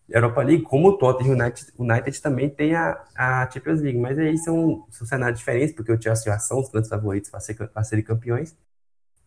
[0.09, 4.37] Europa League, como o Tottenham United, United também tem a, a Champions League, mas aí
[4.39, 8.05] são, são cenários diferentes, porque o Chelsea já são os grandes favoritos para ser, serem
[8.05, 8.57] campeões.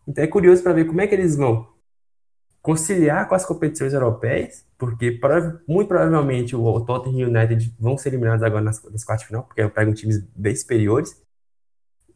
[0.06, 1.66] Então é curioso para ver como é que eles vão
[2.62, 5.20] conciliar com as competições europeias, porque
[5.68, 9.44] muito provavelmente o, Tottenham o United vão ser eliminados agora nas, nas quartas de final,
[9.44, 11.20] porque pegam times bem superiores,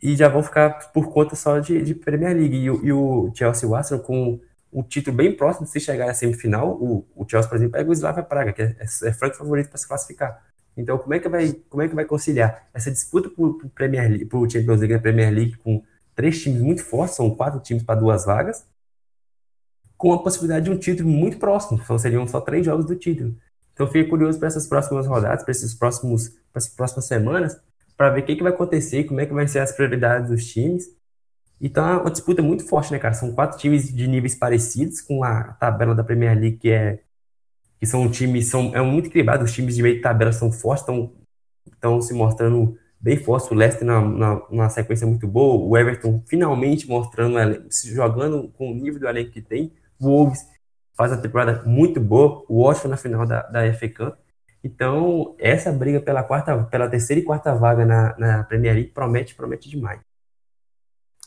[0.02, 2.56] e já vão ficar por conta só de, de Premier League.
[2.56, 4.40] E, e o Chelsea e o Arsenal com
[4.72, 6.72] um título bem próximo de se chegar à semifinal.
[6.72, 9.68] O, o Chelsea, por exemplo, pega o Slavia Praga, que é, é, é franco favorito
[9.68, 10.42] para se classificar.
[10.76, 14.08] Então, como é que vai, como é que vai conciliar essa disputa por, por Premier
[14.08, 15.82] League, por Champions League na Premier League com
[16.14, 18.64] três times muito fortes, são quatro times para duas vagas,
[19.96, 23.36] com a possibilidade de um título muito próximo, então seriam só três jogos do título.
[23.74, 27.58] Então, fiquei curioso para essas próximas rodadas, para esses próximos, para essas próximas semanas,
[28.00, 30.46] para ver o que, que vai acontecer, como é que vai ser as prioridades dos
[30.46, 30.86] times
[31.60, 33.12] Então é uma disputa muito forte, né, cara?
[33.12, 37.02] São quatro times de níveis parecidos com a tabela da Premier League, que é
[37.78, 40.82] que são times, são, é muito equilibrado, os times de meio de tabela são fortes,
[40.82, 41.12] estão,
[41.70, 46.22] estão se mostrando bem fortes, o Leicester na, na, numa sequência muito boa, o Everton
[46.26, 47.36] finalmente mostrando,
[47.70, 50.40] se jogando com o nível do elenco que tem, o Wolves
[50.94, 54.18] faz uma temporada muito boa, o Watford na final da, da FA Cup,
[54.62, 59.34] então essa briga pela quarta, pela terceira e quarta vaga na, na Premier League promete,
[59.34, 60.00] promete demais.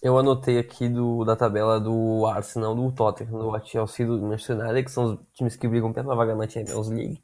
[0.04, 4.84] Eu anotei aqui do, da tabela do Arsenal, do Tottenham, do Chelsea, do Manchester United,
[4.84, 7.24] que são os times que brigam pela vaga na Champions League.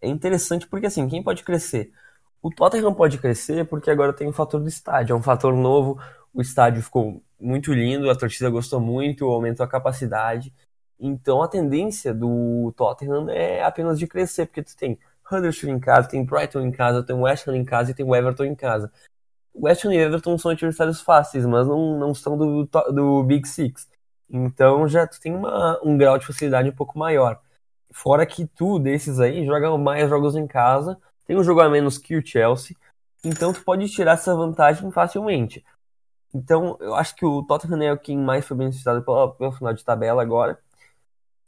[0.00, 1.92] É interessante porque, assim, quem pode crescer?
[2.42, 6.00] O Tottenham pode crescer porque agora tem o fator do estádio, é um fator novo.
[6.34, 10.52] O estádio ficou muito lindo, a torcida gostou muito, aumentou a capacidade.
[10.98, 14.98] Então a tendência do Tottenham é apenas de crescer, porque tu tem
[15.30, 18.44] Huddersfield em casa, tem Brighton em casa, tem West Ham em casa e tem Everton
[18.44, 18.92] em casa.
[19.54, 23.88] West Ham e Everton são adversários fáceis, mas não, não são do, do Big Six.
[24.28, 27.40] Então já tu tem uma, um grau de facilidade um pouco maior.
[27.92, 31.98] Fora que tu, desses aí, joga mais jogos em casa, tem um jogo a menos
[31.98, 32.76] que o Chelsea,
[33.24, 35.64] então tu pode tirar essa vantagem facilmente.
[36.32, 39.72] Então eu acho que o Tottenham é o quem mais foi beneficiado pelo, pelo final
[39.74, 40.58] de tabela agora.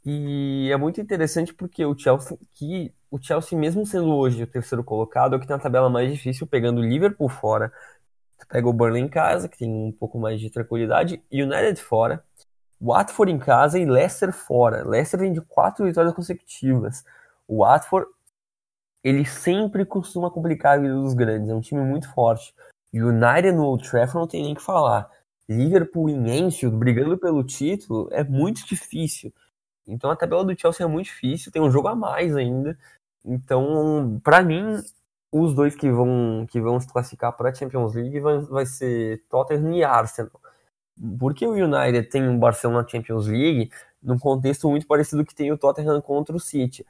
[0.04, 4.82] E é muito interessante porque o Chelsea, que o Chelsea, mesmo sendo hoje o terceiro
[4.82, 7.70] colocado, é o que tem a tabela mais difícil, pegando o Liverpool fora.
[8.38, 12.24] Tu pega o Burnley em casa, que tem um pouco mais de tranquilidade, United fora,
[12.80, 14.82] Watford em casa e Leicester fora.
[14.88, 17.04] Leicester vem de quatro vitórias consecutivas.
[17.46, 18.06] O Watford,
[19.04, 22.54] ele sempre costuma complicar a vida dos grandes, é um time muito forte.
[22.94, 25.10] United no Old Trafford não tem nem que falar.
[25.46, 29.34] Liverpool em Anfield, brigando pelo título, é muito difícil.
[29.86, 32.78] Então a tabela do Chelsea é muito difícil, tem um jogo a mais ainda.
[33.24, 34.82] Então, para mim,
[35.30, 39.24] os dois que vão que vão se classificar para a Champions League vai, vai ser
[39.28, 40.30] Tottenham e Arsenal.
[41.18, 43.70] Porque o United tem um Barcelona Champions League
[44.02, 46.86] num contexto muito parecido que tem o Tottenham contra o City.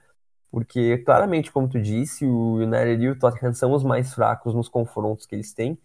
[0.51, 4.69] Porque, claramente, como tu disse, o United e o Tottenham são os mais fracos nos
[4.69, 5.79] confrontos que eles têm.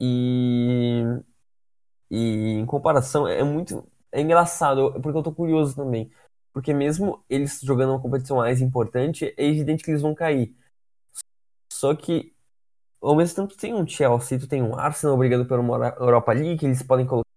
[0.00, 1.02] E,
[2.10, 3.86] e em comparação, é muito.
[4.10, 6.10] É engraçado, porque eu tô curioso também.
[6.52, 10.54] Porque mesmo eles jogando uma competição mais importante, é evidente que eles vão cair.
[11.72, 12.34] Só que,
[13.00, 16.58] ao mesmo tempo, tu tem um Chelsea, tu tem um Arsenal brigando uma Europa League,
[16.58, 17.28] que eles podem colocar.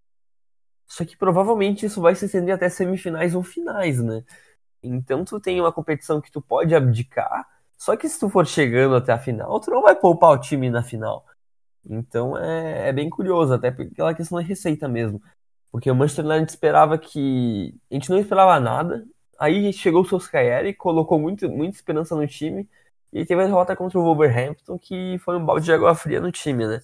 [0.88, 4.24] Só que provavelmente isso vai se estender até semifinais ou finais, né?
[4.84, 7.47] Então tu tem uma competição que tu pode abdicar,
[7.78, 10.70] só que se tu for chegando até a final, tu não vai poupar o time
[10.70, 11.26] na final.
[11.86, 15.22] Então é, é bem curioso, até pela questão da receita mesmo.
[15.76, 17.76] Porque o Manchester United esperava que.
[17.91, 19.05] A gente não esperava nada.
[19.38, 22.65] Aí chegou o Solskjaer e colocou muito, muita esperança no time.
[23.11, 26.32] E teve a derrota contra o Wolverhampton, que foi um balde de água fria no
[26.32, 26.82] time, né?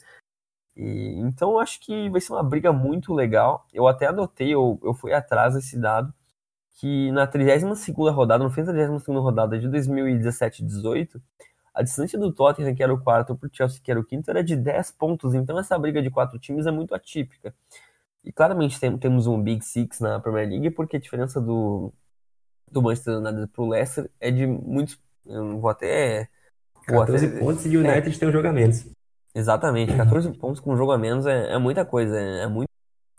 [0.75, 3.65] E, então eu acho que vai ser uma briga muito legal.
[3.73, 6.13] Eu até anotei, eu, eu fui atrás desse dado,
[6.73, 11.21] que na 32 rodada, no fim da 32 rodada de 2017-18,
[11.73, 14.29] a distância do Tottenham, que era o quarto, para o Chelsea, que era o quinto,
[14.29, 15.33] era de 10 pontos.
[15.33, 17.55] Então essa briga de quatro times é muito atípica.
[18.23, 21.91] E claramente tem, temos um Big Six na Premier League, porque a diferença do,
[22.71, 24.99] do Manchester United pro Leicester é de muitos.
[25.25, 26.29] Eu vou até.
[26.87, 28.85] Vou 14 até, pontos e o United é, tem um jogo a menos.
[29.33, 32.69] Exatamente, 14 pontos com um jogo a menos é, é muita coisa, é, é muito.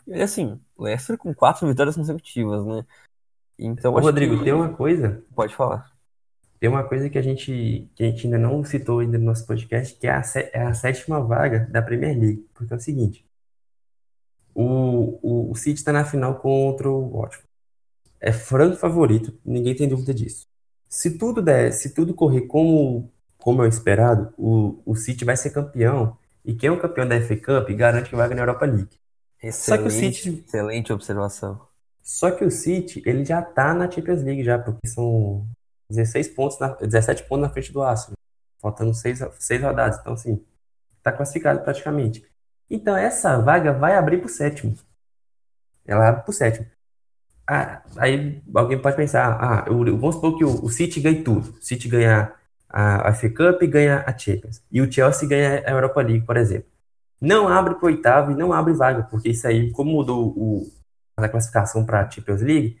[0.07, 2.85] E assim, Leicester com quatro vitórias consecutivas, né?
[3.57, 4.43] Então, Ô, Rodrigo, que...
[4.43, 5.23] tem uma coisa.
[5.35, 5.91] Pode falar.
[6.59, 9.45] Tem uma coisa que a gente, que a gente ainda não citou ainda no nosso
[9.45, 10.21] podcast, que é a,
[10.53, 12.47] é a sétima vaga da Premier League.
[12.53, 13.25] Porque é o seguinte:
[14.53, 17.47] o, o, o City está na final contra o Watford.
[18.19, 20.47] É franco favorito, ninguém tem dúvida disso.
[20.87, 25.49] Se tudo der, se tudo correr como, como é esperado, o, o City vai ser
[25.49, 26.17] campeão.
[26.45, 28.99] E quem é o campeão da FA Cup garante que vai ganhar a Europa League.
[29.41, 31.67] Excelente, só que o City, excelente observação.
[32.01, 35.47] Só que o City, ele já tá na Champions League já, porque são
[35.89, 38.17] 16 pontos, na, 17 pontos na frente do Arsenal.
[38.61, 39.99] Faltando 6, 6 rodadas.
[39.99, 40.41] Então, assim,
[41.01, 42.25] tá classificado praticamente.
[42.73, 44.75] Então essa vaga vai abrir para o sétimo.
[45.85, 46.65] Ela abre para o sétimo.
[47.47, 51.51] Ah, aí alguém pode pensar, ah, eu, vamos supor que o, o City ganhe tudo.
[51.51, 52.33] O City ganha
[52.67, 54.59] a, a FA Cup e ganha a Champions.
[54.71, 56.67] E o Chelsea ganha a Europa League, por exemplo.
[57.21, 60.67] Não abre para o oitavo e não abre vaga, porque isso aí, como mudou o,
[61.15, 62.79] a classificação para a Champions League,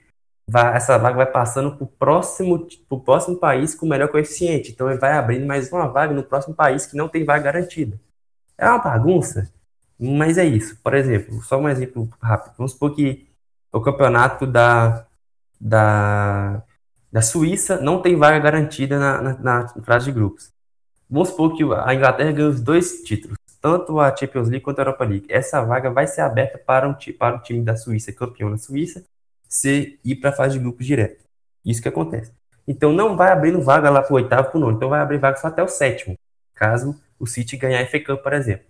[0.49, 4.71] vai, essa vaga vai passando para o próximo, pro próximo país com o melhor coeficiente.
[4.71, 7.99] Então ele vai abrindo mais uma vaga no próximo país que não tem vaga garantida.
[8.57, 9.53] É uma bagunça.
[9.99, 10.77] Mas é isso.
[10.83, 12.53] Por exemplo, só um exemplo rápido.
[12.57, 13.27] Vamos supor que
[13.71, 15.05] o campeonato da,
[15.59, 16.63] da,
[17.11, 20.51] da Suíça não tem vaga garantida na, na, na fase de grupos.
[21.09, 23.37] Vamos supor que a Inglaterra ganha os dois títulos.
[23.61, 25.27] tanto a Champions League quanto a Europa League.
[25.29, 29.05] Essa vaga vai ser aberta para, um, para o time da Suíça, campeão na Suíça,
[29.47, 31.23] se ir para a fase de grupos direto.
[31.65, 32.31] Isso que acontece.
[32.67, 34.75] Então não vai abrindo vaga lá para o oitavo para o nono.
[34.75, 36.17] Então vai abrir vaga só até o sétimo,
[36.53, 38.65] caso o City ganhar a FA Cup, por exemplo.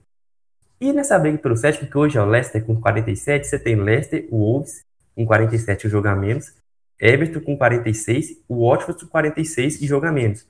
[0.80, 4.28] E nessa briga pelo sétimo, que hoje é o Leicester com 47, você tem Leicester,
[4.30, 4.84] o Wolves
[5.15, 6.53] com 47 e jogo menos,
[6.99, 10.47] Everton com 46, o Watford com 46 e jogo menos.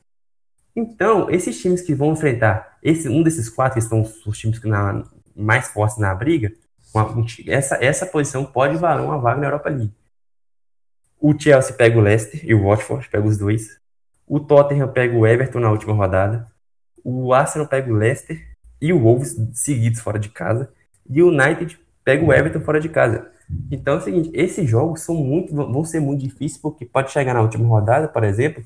[0.75, 4.67] Então, esses times que vão enfrentar, esse, um desses quatro que são os times que
[4.67, 5.03] na,
[5.35, 6.51] mais fortes na briga,
[7.47, 9.93] essa, essa posição pode valer uma vaga na Europa League.
[11.19, 13.79] O Chelsea pega o Leicester e o Watford pega os dois.
[14.27, 16.51] O Tottenham pega o Everton na última rodada.
[17.03, 18.52] O Arsenal pega o Leicester
[18.83, 20.69] e o Wolves seguidos fora de casa.
[21.09, 23.31] E o United pega o Everton fora de casa.
[23.71, 27.33] Então é o seguinte, esses jogos são muito, vão ser muito difíceis porque pode chegar
[27.33, 28.61] na última rodada, por exemplo,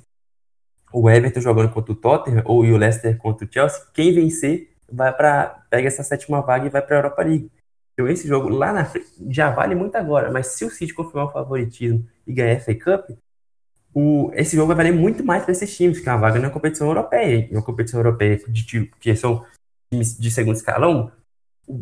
[0.92, 5.14] o Everton jogando contra o Tottenham ou o Leicester contra o Chelsea, quem vencer vai
[5.14, 7.52] para pega essa sétima vaga e vai para a Europa League.
[7.94, 11.26] Então esse jogo lá na frente já vale muito agora, mas se o City confirmar
[11.28, 13.12] o favoritismo e ganhar a FA Cup,
[13.94, 16.50] o, esse jogo vai valer muito mais para esses times, que é uma vaga na
[16.50, 19.46] competição europeia, uma competição europeia de que são
[19.90, 21.12] times de segundo escalão,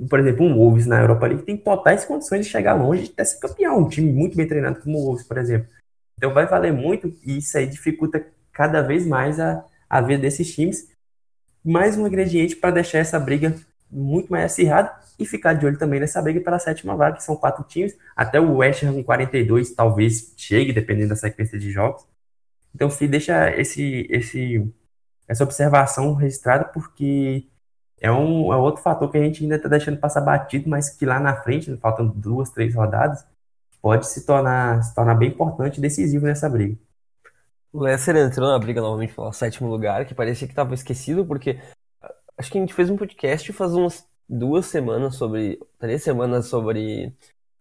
[0.10, 3.24] por exemplo, um Wolves na Europa League tem totais condições de chegar longe e até
[3.24, 5.68] ser campeão, um time muito bem treinado como o Wolves, por exemplo.
[6.18, 10.54] Então vai valer muito e isso aí dificulta cada vez mais a, a vida desses
[10.54, 10.90] times.
[11.64, 13.56] Mais um ingrediente para deixar essa briga
[13.92, 17.36] muito mais acirrada e ficar de olho também nessa briga pela sétima vaga, que são
[17.36, 17.98] quatro times.
[18.16, 22.06] Até o West Ham com 42 talvez chegue, dependendo da sequência de jogos.
[22.74, 24.70] Então, se deixa esse, esse,
[25.28, 27.48] essa observação registrada, porque
[28.00, 31.06] é um é outro fator que a gente ainda está deixando passar batido, mas que
[31.06, 33.26] lá na frente, faltam duas, três rodadas,
[33.82, 36.78] pode se tornar, se tornar bem importante e decisivo nessa briga.
[37.72, 41.60] O Leicester entrou na briga novamente pelo sétimo lugar, que parecia que estava esquecido, porque
[42.38, 45.60] acho que a gente fez um podcast faz umas duas semanas sobre.
[45.80, 47.14] três semanas sobre.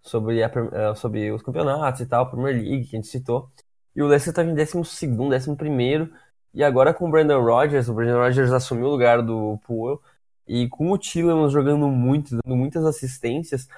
[0.02, 3.50] sobre, a, eh, sobre os campeonatos e tal, Premier League, que a gente citou.
[3.94, 6.12] E o Leicester estava em décimo segundo, décimo primeiro.
[6.52, 10.00] E agora com o Brandon Rodgers, o Brandon Rodgers assumiu o lugar do Puel.
[10.46, 13.68] E com o Tillemans jogando muito, dando muitas assistências,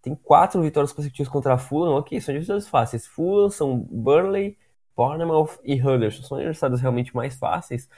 [0.00, 1.94] tem quatro vitórias consecutivas contra a Fulham.
[1.94, 3.06] Ok, são adversários fáceis.
[3.06, 4.56] Fulham são Burnley,
[4.96, 6.26] Bournemouth e Huddersfield.
[6.26, 7.88] São adversários realmente mais fáceis,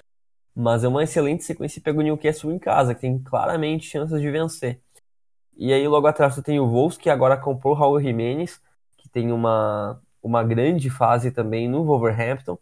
[0.54, 4.30] mas é uma excelente sequência pega o Newcastle em casa, que tem claramente chances de
[4.30, 4.80] vencer.
[5.56, 8.60] E aí logo atrás você tem o Wolves, que agora comprou o Raul Jimenez,
[8.96, 12.58] que tem uma, uma grande fase também no Wolverhampton.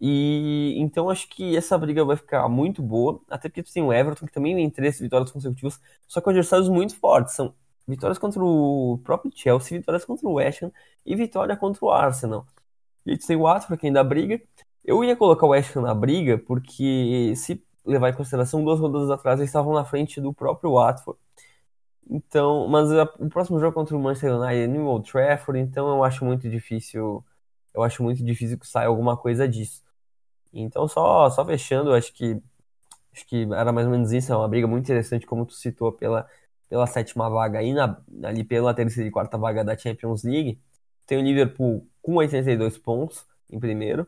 [0.00, 4.26] E então acho que essa briga vai ficar muito boa, até porque tem o Everton,
[4.26, 7.34] que também tem três vitórias consecutivas, só que adversários muito fortes.
[7.34, 7.54] São
[7.86, 10.72] vitórias contra o próprio Chelsea, vitórias contra o West Ham
[11.06, 12.46] e vitória contra o Arsenal.
[13.06, 14.40] E gente tem o Watford que ainda briga.
[14.84, 19.10] Eu ia colocar o West Ham na briga, porque se levar em consideração, duas rodadas
[19.10, 21.18] atrás eles estavam na frente do próprio Watford.
[22.08, 25.88] Então, mas a, o próximo jogo contra o Manchester United é no Old Trafford, então
[25.88, 27.24] eu acho muito difícil,
[27.74, 29.82] eu acho muito difícil que saia alguma coisa disso.
[30.52, 32.40] Então, só só fechando, acho que
[33.12, 35.92] acho que era mais ou menos isso, é uma briga muito interessante como tu citou
[35.92, 36.28] pela
[36.68, 40.60] pela sétima vaga e na, ali pela terceira e quarta vaga da Champions League.
[41.06, 44.06] Tem o Liverpool com 82 pontos em primeiro,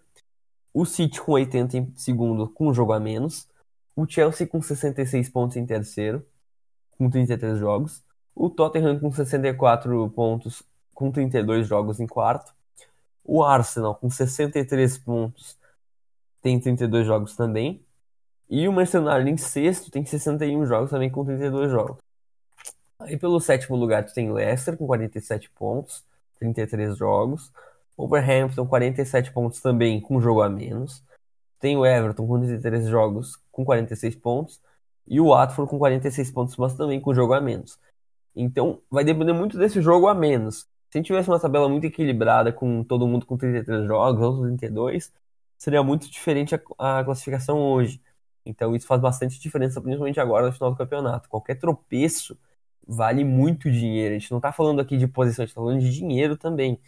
[0.75, 3.49] o City com 80 em segundo, com um jogo a menos,
[3.95, 6.27] o Chelsea com 66 pontos em terceiro,
[6.99, 8.03] com 33 jogos,
[8.35, 10.63] o Tottenham com 64 pontos,
[10.93, 12.53] com 32 jogos em quarto,
[13.27, 15.59] o Arsenal com 63 pontos,
[16.41, 17.85] tem 32 jogos também,
[18.49, 21.97] e o United em sexto tem 61 jogos também com 32 jogos.
[23.01, 26.05] Aí pelo sétimo lugar tu tem Leicester com 47 pontos,
[26.39, 27.53] 33 jogos.
[27.97, 31.03] Overhampton, 47 pontos também, com um jogo a menos.
[31.59, 34.61] Tem o Everton com 33 jogos, com 46 pontos.
[35.07, 37.79] E o Watford com 46 pontos, mas também com jogo a menos.
[38.35, 40.67] Então, vai depender muito desse jogo a menos.
[40.97, 45.13] Se tivesse uma tabela muito equilibrada, com todo mundo com 33 jogos, outros 32,
[45.59, 48.01] seria muito diferente a, a classificação hoje.
[48.47, 51.29] Então, isso faz bastante diferença, principalmente agora no final do campeonato.
[51.29, 52.39] Qualquer tropeço
[52.87, 54.15] vale muito dinheiro.
[54.15, 56.81] A gente não está falando aqui de posição, a gente está falando de dinheiro também.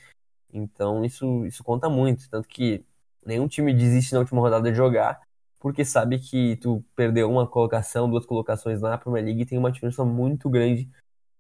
[0.52, 2.30] Então isso, isso conta muito.
[2.30, 2.84] Tanto que
[3.26, 5.20] nenhum time desiste na última rodada de jogar,
[5.58, 9.72] porque sabe que tu perdeu uma colocação, duas colocações na Premier League e tem uma
[9.72, 10.88] diferença muito grande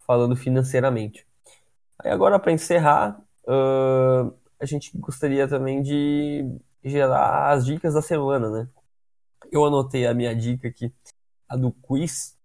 [0.00, 1.27] falando financeiramente.
[1.98, 8.50] Aí agora para encerrar, uh, a gente gostaria também de gerar as dicas da semana,
[8.50, 8.68] né?
[9.52, 10.92] Eu anotei a minha dica aqui,
[11.48, 12.38] a do quiz,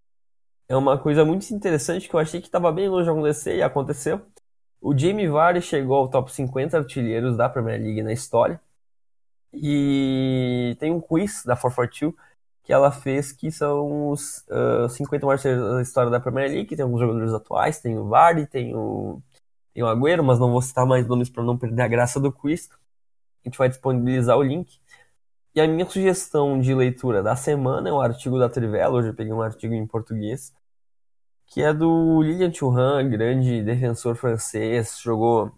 [0.68, 3.62] é uma coisa muito interessante que eu achei que estava bem longe de acontecer e
[3.62, 4.20] aconteceu.
[4.80, 8.60] O Jamie Vardy chegou ao top 50 artilheiros da Premier League na história.
[9.52, 12.14] E tem um quiz da 442
[12.64, 16.74] que ela fez, que são os uh, 50 maiores da história da Premier League.
[16.74, 19.22] Tem alguns jogadores atuais, tem o Vardy, tem o,
[19.74, 22.32] tem o Agüero, mas não vou citar mais nomes para não perder a graça do
[22.32, 22.70] quiz.
[23.44, 24.80] A gente vai disponibilizar o link.
[25.54, 29.14] E a minha sugestão de leitura da semana é um artigo da Trivela, hoje eu
[29.14, 30.52] peguei um artigo em português,
[31.46, 35.52] que é do Lilian Thuram, grande defensor francês, jogou,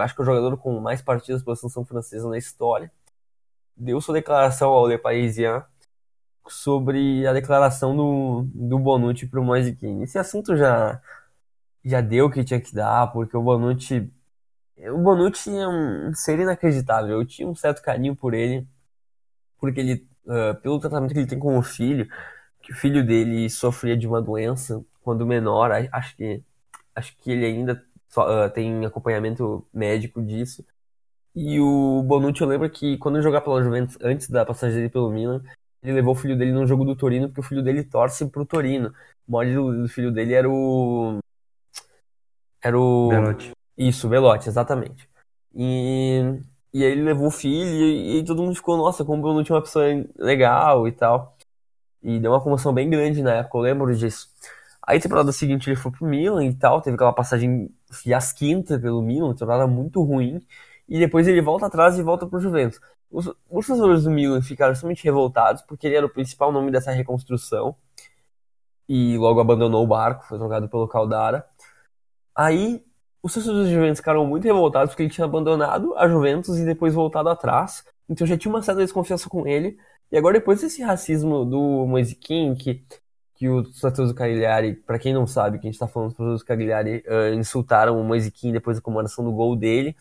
[0.00, 2.90] acho que é o jogador com mais partidas pela seleção francesa na história.
[3.76, 5.62] Deu sua declaração ao Le Parisien
[6.48, 10.02] sobre a declaração do, do Bonucci para o Moise Kean.
[10.02, 11.00] Esse assunto já,
[11.84, 14.10] já deu o que tinha que dar, porque o Bonucci.
[14.78, 17.20] O Bonucci é um ser inacreditável.
[17.20, 18.66] Eu tinha um certo carinho por ele,
[19.58, 22.08] porque ele, uh, pelo tratamento que ele tem com o filho,
[22.62, 26.42] que o filho dele sofria de uma doença quando menor, acho que,
[26.94, 27.84] acho que ele ainda
[28.16, 30.64] uh, tem acompanhamento médico disso.
[31.34, 34.90] E o Bonucci, eu lembro que quando eu jogava pela Juventus, antes da passagem dele
[34.90, 35.42] pelo Milan,
[35.82, 38.46] ele levou o filho dele no jogo do Torino, porque o filho dele torce pro
[38.46, 38.94] Torino.
[39.26, 41.18] O maior do, filho dele era o.
[42.62, 43.08] Era o.
[43.08, 43.52] Velote.
[43.76, 45.08] Isso, Velote, exatamente.
[45.54, 46.40] E,
[46.72, 49.44] e aí ele levou o filho e, e todo mundo ficou, nossa, como o Bruno
[49.44, 49.84] tinha uma pessoa
[50.16, 51.36] legal e tal.
[52.02, 54.28] E deu uma comoção bem grande na época, eu lembro disso.
[54.84, 59.34] Aí, temporada seguinte, ele foi pro Milan e tal, teve aquela passagem fiasquinta pelo Milan,
[59.34, 60.40] temporada muito ruim.
[60.88, 62.80] E depois ele volta atrás e volta pro Juventus.
[63.10, 66.90] Os, os torcedores do Milan ficaram extremamente revoltados porque ele era o principal nome dessa
[66.90, 67.76] reconstrução
[68.88, 71.46] e logo abandonou o barco, foi trocado pelo Caldara.
[72.34, 72.82] Aí
[73.22, 76.94] os torcedores do Juventus ficaram muito revoltados porque ele tinha abandonado a Juventus e depois
[76.94, 77.84] voltado atrás.
[78.08, 79.78] Então já tinha uma certa desconfiança com ele.
[80.10, 81.86] E agora, depois desse racismo do
[82.20, 82.84] King, que,
[83.34, 86.16] que os torcedores do Cagliari, para quem não sabe, que a gente tá falando, os
[86.16, 89.96] torcedores do Cagliari uh, insultaram o King depois da comemoração do gol dele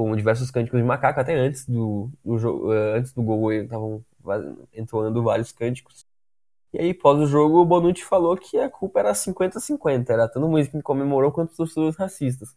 [0.00, 4.02] com diversos cânticos de macaco, até antes do, do eh, antes do gol estavam
[4.72, 6.06] entoando vários cânticos.
[6.72, 10.48] E aí, pós o jogo, o Bonucci falou que a culpa era 50-50, era tanto
[10.48, 12.54] música que comemorou quanto os torcedores racistas.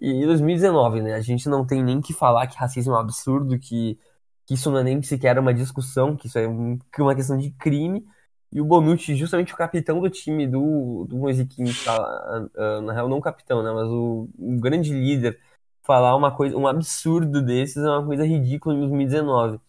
[0.00, 3.00] E em 2019, né, a gente não tem nem que falar que racismo é um
[3.00, 3.98] absurdo, que,
[4.46, 8.06] que isso não é nem sequer uma discussão, que isso é uma questão de crime.
[8.52, 12.48] E o Bonucci, justamente o capitão do time do, do Moisiquinho, tá,
[12.82, 15.40] na real não o capitão, né, mas o, o grande líder
[15.82, 19.60] falar uma coisa, um absurdo desses é uma coisa ridícula em 2019.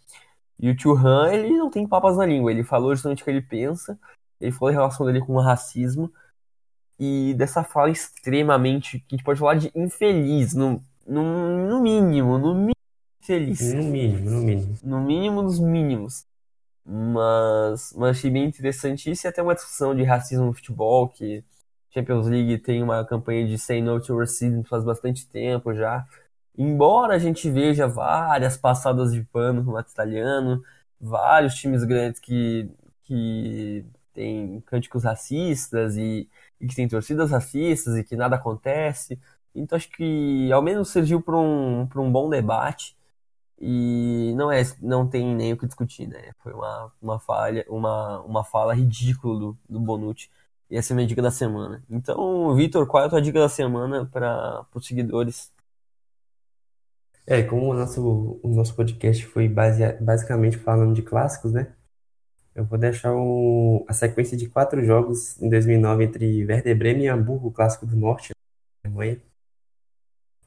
[0.64, 3.30] E o Tio Han, ele não tem papas na língua, ele falou justamente o que
[3.30, 4.00] ele pensa,
[4.40, 6.10] ele falou em relação dele com o racismo,
[6.98, 12.38] e dessa fala extremamente, que a gente pode falar de infeliz, no, no, no mínimo,
[12.38, 12.72] no mínimo
[13.22, 13.74] infeliz.
[13.74, 14.78] No mínimo, no mínimo.
[14.82, 16.26] No mínimo dos mínimos.
[16.86, 21.44] Mas, mas achei bem interessante isso e até uma discussão de racismo no futebol, que
[21.94, 26.08] Champions League tem uma campanha de Say No to Racism faz bastante tempo já.
[26.58, 30.64] Embora a gente veja várias passadas de pano no italiano,
[31.02, 32.70] vários times grandes que,
[33.04, 36.30] que têm cânticos racistas e,
[36.62, 39.20] e que têm torcidas racistas e que nada acontece.
[39.56, 42.96] Então acho que ao menos serviu para um, um bom debate
[43.60, 46.34] e não é não tem nem o que discutir, né?
[46.44, 50.30] Foi uma, uma falha, uma, uma fala ridícula do, do Bonucci
[50.70, 51.84] e essa é a minha dica da semana.
[51.90, 55.52] Então, Vitor, qual é a tua dica da semana para os seguidores?
[57.26, 61.74] É, como o nosso, o nosso podcast foi base, basicamente falando de clássicos, né?
[62.54, 67.08] Eu vou deixar o, a sequência de quatro jogos em 2009 entre Werder Bremen e
[67.08, 68.32] Hamburgo, clássico do Norte,
[68.84, 69.22] da Alemanha.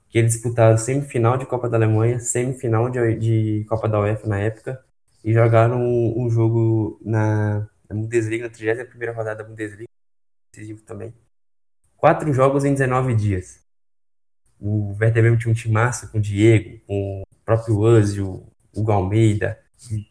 [0.09, 4.39] Que eles disputaram semifinal de Copa da Alemanha, semifinal de, de Copa da UEFA na
[4.39, 4.85] época,
[5.25, 9.89] e jogaram um, um jogo na, na Bundesliga, na 31ª rodada da Bundesliga,
[10.53, 11.13] decisivo também.
[11.97, 13.66] Quatro jogos em 19 dias.
[14.61, 18.85] O Werder Bremen tinha um time massa com o Diego, com o próprio Ozil, o
[18.85, 19.59] Galmeida,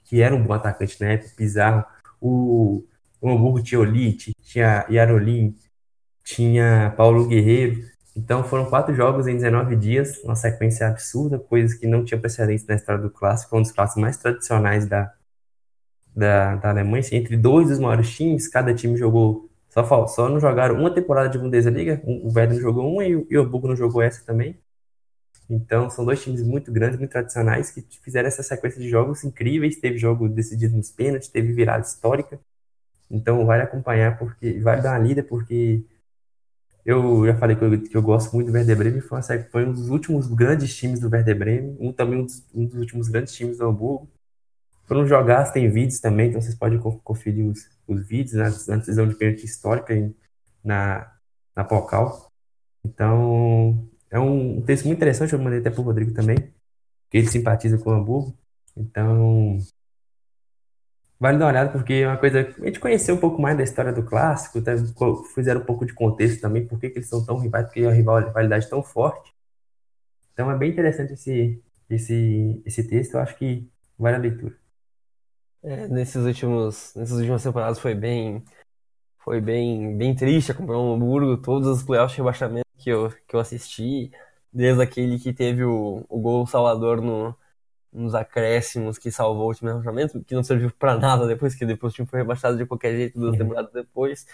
[0.06, 1.84] que era um bom atacante na época, Pizarro.
[2.22, 2.84] O,
[3.22, 5.56] o Hamburgo tinha Olite, tinha Yarolin,
[6.24, 7.84] tinha Paulo Guerreiro.
[8.16, 12.66] Então foram quatro jogos em 19 dias, uma sequência absurda, coisas que não tinha precedentes
[12.66, 15.14] na história do clássico, um dos clássicos mais tradicionais da,
[16.16, 17.04] da, da Alemanha.
[17.12, 19.50] Entre dois dos maiores times, cada time jogou
[19.84, 23.42] só, só não jogaram uma temporada de Bundesliga, o Werder não jogou uma e o
[23.42, 24.58] Hamburgo não jogou essa também.
[25.50, 29.78] Então, são dois times muito grandes, muito tradicionais, que fizeram essa sequência de jogos incríveis.
[29.78, 32.40] Teve jogo decidido nos pênaltis, teve virada histórica.
[33.10, 35.86] Então, vale acompanhar, porque vale dar uma lida, porque
[36.86, 39.02] eu já falei que eu, que eu gosto muito do Werder Bremen.
[39.02, 42.46] Foi, uma, foi um dos últimos grandes times do Werder Bremen, um, também um dos,
[42.54, 44.10] um dos últimos grandes times do Hamburgo.
[44.86, 49.08] Foram jogar, tem vídeos também, então vocês podem conferir os, os vídeos né, na decisão
[49.08, 49.94] de pênalti histórica
[50.64, 51.12] na,
[51.56, 52.32] na Pocal.
[52.84, 56.38] Então, é um texto muito interessante, eu mandei até para o Rodrigo também,
[57.10, 58.38] que ele simpatiza com o Hamburgo.
[58.78, 59.58] Então,
[61.20, 62.42] vale dar uma olhada, porque é uma coisa.
[62.42, 64.76] A gente conheceu um pouco mais da história do clássico, até
[65.34, 68.70] fizeram um pouco de contexto também, por que, eles são tão rivais, porque a rivalidade
[68.70, 69.34] tão forte.
[70.34, 74.65] Então é bem interessante esse, esse, esse texto, eu acho que vale a leitura.
[75.66, 78.44] É, nesses últimos, nessas últimas temporadas foi bem,
[79.18, 83.36] foi bem, bem triste acompanhar o Hamburgo, todos os playoffs de rebaixamento que eu, que
[83.36, 84.12] eu assisti,
[84.54, 87.36] desde aquele que teve o, o gol salvador no,
[87.92, 91.94] nos acréscimos que salvou o time rebaixamento, que não serviu para nada depois, que depois
[91.94, 93.40] o time foi rebaixado de qualquer jeito duas uhum.
[93.40, 94.28] temporadas depois.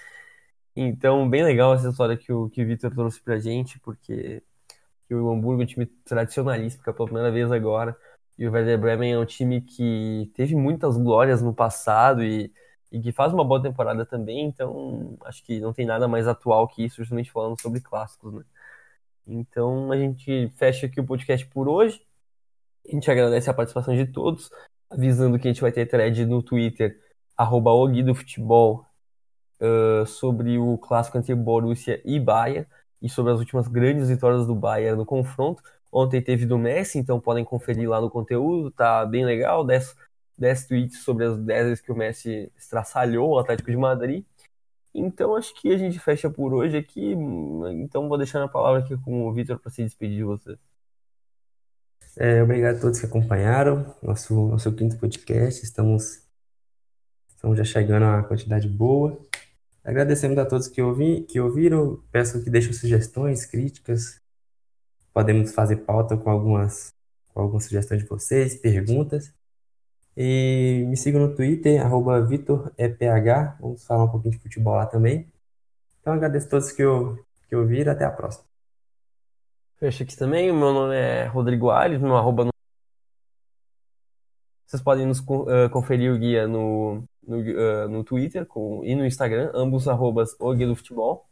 [0.75, 4.43] Então, bem legal essa história que o, que o Vitor trouxe pra gente, porque
[5.07, 7.97] que o Hamburgo é um time tradicionalista, pela primeira vez agora,
[8.41, 12.51] e o Werder Bremen é um time que teve muitas glórias no passado e,
[12.91, 16.67] e que faz uma boa temporada também, então acho que não tem nada mais atual
[16.67, 18.43] que isso, justamente falando sobre clássicos, né?
[19.27, 22.01] Então a gente fecha aqui o podcast por hoje.
[22.87, 24.49] A gente agradece a participação de todos,
[24.89, 26.99] avisando que a gente vai ter thread no Twitter,
[27.37, 27.71] arroba
[28.15, 28.87] Futebol,
[29.61, 32.67] uh, sobre o clássico entre Borussia e Bayern,
[32.99, 35.61] e sobre as últimas grandes vitórias do Bayern no confronto.
[35.91, 39.65] Ontem teve do Messi, então podem conferir lá no conteúdo, tá bem legal.
[39.65, 39.95] 10,
[40.37, 44.23] 10 tweets sobre as 10 vezes que o Messi estraçalhou o Atlético de Madrid.
[44.93, 47.13] Então acho que a gente fecha por hoje aqui.
[47.73, 50.57] Então vou deixar a palavra aqui com o Vitor para se despedir de você.
[52.17, 55.63] É, obrigado a todos que acompanharam nosso, nosso quinto podcast.
[55.63, 56.21] Estamos,
[57.29, 59.17] estamos já chegando a uma quantidade boa.
[59.83, 62.01] Agradecemos a todos que, ouvi, que ouviram.
[62.11, 64.20] Peço que deixem sugestões, críticas,
[65.13, 66.93] Podemos fazer pauta com algumas,
[67.33, 69.33] com algumas sugestões de vocês, perguntas.
[70.15, 73.57] E me sigam no Twitter, arroba VitorEPH.
[73.59, 75.27] Vamos falar um pouquinho de futebol lá também.
[75.99, 76.83] Então agradeço a todos que,
[77.47, 77.91] que ouviram.
[77.91, 78.45] Até a próxima.
[79.79, 80.51] Fecha aqui também.
[80.51, 82.51] O meu nome é Rodrigo Alves, meu arroba no...
[84.65, 89.05] Vocês podem nos uh, conferir o guia no, no, uh, no Twitter com, e no
[89.05, 91.25] Instagram, ambos arrobas o Guia do Futebol.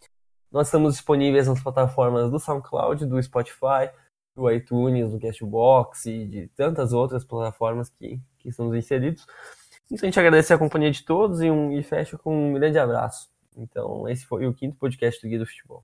[0.52, 3.92] Nós estamos disponíveis nas plataformas do SoundCloud, do Spotify,
[4.36, 9.28] do iTunes, do Castbox e de tantas outras plataformas que, que estamos inseridos.
[9.92, 12.80] Então a gente agradece a companhia de todos e, um, e fecha com um grande
[12.80, 13.30] abraço.
[13.56, 15.84] Então esse foi o quinto podcast do Guia do Futebol.